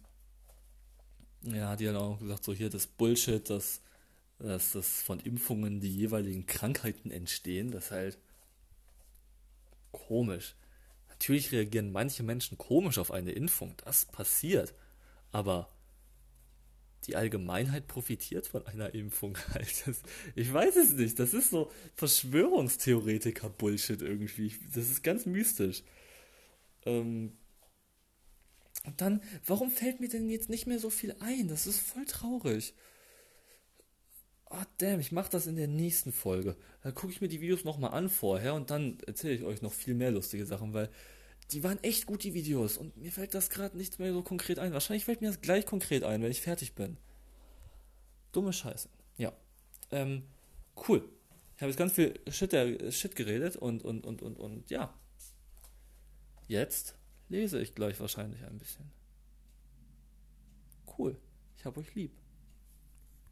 ja, 1.42 1.68
hat 1.68 1.80
die 1.80 1.84
dann 1.84 1.96
auch 1.96 2.18
gesagt, 2.18 2.44
so 2.44 2.54
hier 2.54 2.70
das 2.70 2.86
Bullshit, 2.86 3.48
dass, 3.50 3.82
dass 4.38 4.72
das 4.72 5.02
von 5.02 5.20
Impfungen 5.20 5.80
die 5.80 5.94
jeweiligen 5.94 6.46
Krankheiten 6.46 7.10
entstehen. 7.10 7.70
Das 7.70 7.86
ist 7.86 7.90
halt 7.90 8.18
komisch. 9.92 10.56
Natürlich 11.10 11.52
reagieren 11.52 11.92
manche 11.92 12.22
Menschen 12.22 12.56
komisch 12.56 12.98
auf 12.98 13.10
eine 13.10 13.32
Impfung. 13.32 13.74
Das 13.84 14.06
passiert. 14.06 14.74
Aber 15.30 15.68
die 17.06 17.16
Allgemeinheit 17.16 17.86
profitiert 17.86 18.46
von 18.46 18.66
einer 18.66 18.94
Impfung 18.94 19.38
ich 20.34 20.52
weiß 20.52 20.76
es 20.76 20.92
nicht. 20.92 21.18
Das 21.18 21.34
ist 21.34 21.50
so 21.50 21.70
Verschwörungstheoretiker-Bullshit 21.94 24.02
irgendwie. 24.02 24.52
Das 24.74 24.90
ist 24.90 25.02
ganz 25.02 25.26
mystisch. 25.26 25.82
Ähm 26.84 27.32
und 28.84 29.00
dann, 29.00 29.22
warum 29.46 29.70
fällt 29.70 30.00
mir 30.00 30.08
denn 30.08 30.28
jetzt 30.28 30.50
nicht 30.50 30.66
mehr 30.66 30.78
so 30.78 30.90
viel 30.90 31.14
ein? 31.20 31.48
Das 31.48 31.66
ist 31.66 31.80
voll 31.80 32.04
traurig. 32.04 32.74
Oh 34.50 34.62
damn, 34.78 35.00
ich 35.00 35.10
mache 35.10 35.30
das 35.30 35.46
in 35.46 35.56
der 35.56 35.68
nächsten 35.68 36.12
Folge. 36.12 36.56
Da 36.82 36.92
gucke 36.92 37.12
ich 37.12 37.20
mir 37.20 37.28
die 37.28 37.40
Videos 37.40 37.64
nochmal 37.64 37.92
an 37.92 38.08
vorher 38.08 38.54
und 38.54 38.70
dann 38.70 38.98
erzähle 39.06 39.34
ich 39.34 39.44
euch 39.44 39.62
noch 39.62 39.72
viel 39.72 39.94
mehr 39.94 40.10
lustige 40.10 40.46
Sachen, 40.46 40.74
weil 40.74 40.90
die 41.50 41.62
waren 41.62 41.82
echt 41.82 42.06
gut, 42.06 42.24
die 42.24 42.34
Videos. 42.34 42.76
Und 42.76 42.96
mir 42.96 43.12
fällt 43.12 43.34
das 43.34 43.50
gerade 43.50 43.76
nicht 43.76 43.98
mehr 43.98 44.12
so 44.12 44.22
konkret 44.22 44.58
ein. 44.58 44.72
Wahrscheinlich 44.72 45.04
fällt 45.04 45.20
mir 45.20 45.28
das 45.28 45.40
gleich 45.40 45.66
konkret 45.66 46.02
ein, 46.02 46.22
wenn 46.22 46.30
ich 46.30 46.40
fertig 46.40 46.74
bin. 46.74 46.96
Dumme 48.32 48.52
Scheiße. 48.52 48.88
Ja. 49.16 49.32
Ähm, 49.90 50.24
cool. 50.88 51.08
Ich 51.56 51.62
habe 51.62 51.70
jetzt 51.70 51.78
ganz 51.78 51.92
viel 51.92 52.18
Shit, 52.28 52.52
äh, 52.52 52.90
Shit 52.90 53.14
geredet 53.14 53.56
und, 53.56 53.84
und, 53.84 54.06
und, 54.06 54.22
und, 54.22 54.36
und 54.36 54.70
ja. 54.70 54.92
Jetzt 56.48 56.96
lese 57.28 57.60
ich 57.60 57.74
gleich 57.74 58.00
wahrscheinlich 58.00 58.44
ein 58.44 58.58
bisschen. 58.58 58.90
Cool. 60.98 61.16
Ich 61.56 61.64
habe 61.64 61.80
euch 61.80 61.94
lieb. 61.94 62.12